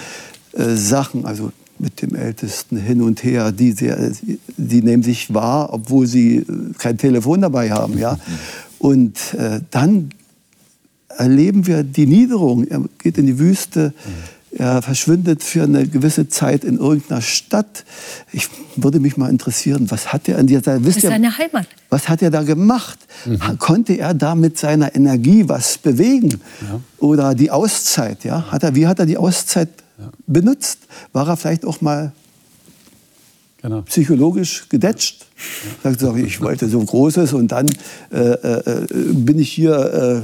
[0.54, 4.12] äh, Sachen, also mit dem Ältesten hin und her, die, sehr,
[4.58, 6.46] die nehmen sich wahr, obwohl sie äh,
[6.78, 7.98] kein Telefon dabei haben.
[7.98, 8.18] Ja?
[8.80, 10.12] Und äh, dann
[11.10, 12.66] erleben wir die Niederung.
[12.68, 13.94] Er geht in die Wüste,
[14.52, 17.86] er verschwindet für eine gewisse Zeit in irgendeiner Stadt.
[18.34, 21.68] Ich würde mich mal interessieren, was hat er in dieser, wisst ihr, seine Heimat.
[21.90, 23.00] Was hat er da gemacht?
[23.26, 23.58] Mhm.
[23.60, 26.42] Konnte er da mit seiner Energie was bewegen?
[26.62, 26.82] Ja.
[26.98, 28.52] Oder die Auszeit, ja?
[28.52, 29.70] Hat er, wie hat er die Auszeit.
[30.28, 30.80] Benutzt?
[31.14, 32.12] War er vielleicht auch mal
[33.62, 33.82] genau.
[33.84, 35.26] psychologisch gedetscht.
[35.84, 35.94] Ja.
[35.94, 37.68] Sagt, ich wollte so Großes und dann
[38.12, 40.24] äh, äh, bin ich hier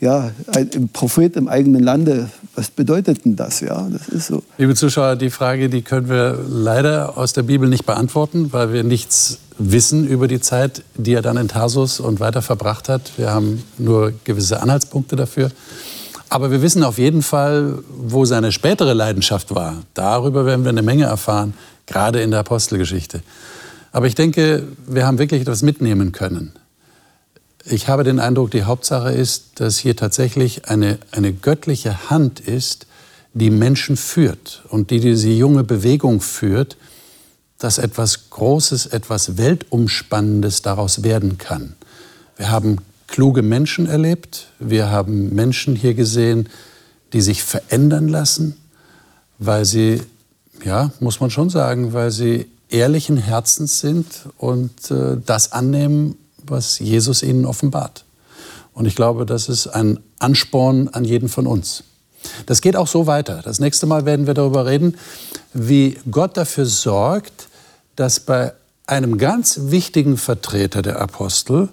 [0.00, 2.30] äh, ja, ein Prophet im eigenen Lande.
[2.54, 3.60] Was bedeutet denn das?
[3.60, 4.42] Ja, das ist so.
[4.58, 8.82] Liebe Zuschauer, die Frage, die können wir leider aus der Bibel nicht beantworten, weil wir
[8.82, 13.12] nichts wissen über die Zeit, die er dann in Tarsus und weiter verbracht hat.
[13.16, 15.50] Wir haben nur gewisse Anhaltspunkte dafür.
[16.28, 19.82] Aber wir wissen auf jeden Fall, wo seine spätere Leidenschaft war.
[19.94, 21.54] Darüber werden wir eine Menge erfahren
[21.86, 23.22] gerade in der Apostelgeschichte.
[23.92, 26.52] Aber ich denke, wir haben wirklich etwas mitnehmen können.
[27.64, 32.86] Ich habe den Eindruck, die Hauptsache ist, dass hier tatsächlich eine, eine göttliche Hand ist,
[33.34, 36.76] die Menschen führt und die diese junge Bewegung führt,
[37.58, 41.74] dass etwas Großes, etwas Weltumspannendes daraus werden kann.
[42.36, 42.78] Wir haben
[43.16, 46.50] kluge Menschen erlebt, wir haben Menschen hier gesehen,
[47.14, 48.58] die sich verändern lassen,
[49.38, 50.02] weil sie
[50.62, 56.78] ja, muss man schon sagen, weil sie ehrlichen Herzens sind und äh, das annehmen, was
[56.78, 58.04] Jesus ihnen offenbart.
[58.74, 61.84] Und ich glaube, das ist ein Ansporn an jeden von uns.
[62.44, 63.40] Das geht auch so weiter.
[63.42, 64.94] Das nächste Mal werden wir darüber reden,
[65.54, 67.48] wie Gott dafür sorgt,
[67.96, 68.52] dass bei
[68.86, 71.70] einem ganz wichtigen Vertreter der Apostel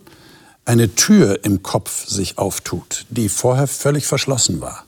[0.65, 4.85] eine Tür im Kopf sich auftut, die vorher völlig verschlossen war.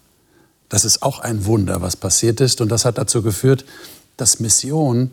[0.70, 2.62] Das ist auch ein Wunder, was passiert ist.
[2.62, 3.66] Und das hat dazu geführt,
[4.18, 5.12] dass Mission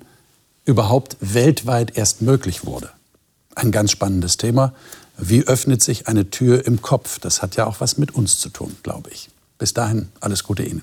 [0.64, 2.90] überhaupt weltweit erst möglich wurde.
[3.54, 4.72] Ein ganz spannendes Thema.
[5.18, 7.18] Wie öffnet sich eine Tür im Kopf?
[7.18, 9.28] Das hat ja auch was mit uns zu tun, glaube ich.
[9.58, 10.82] Bis dahin, alles Gute Ihnen.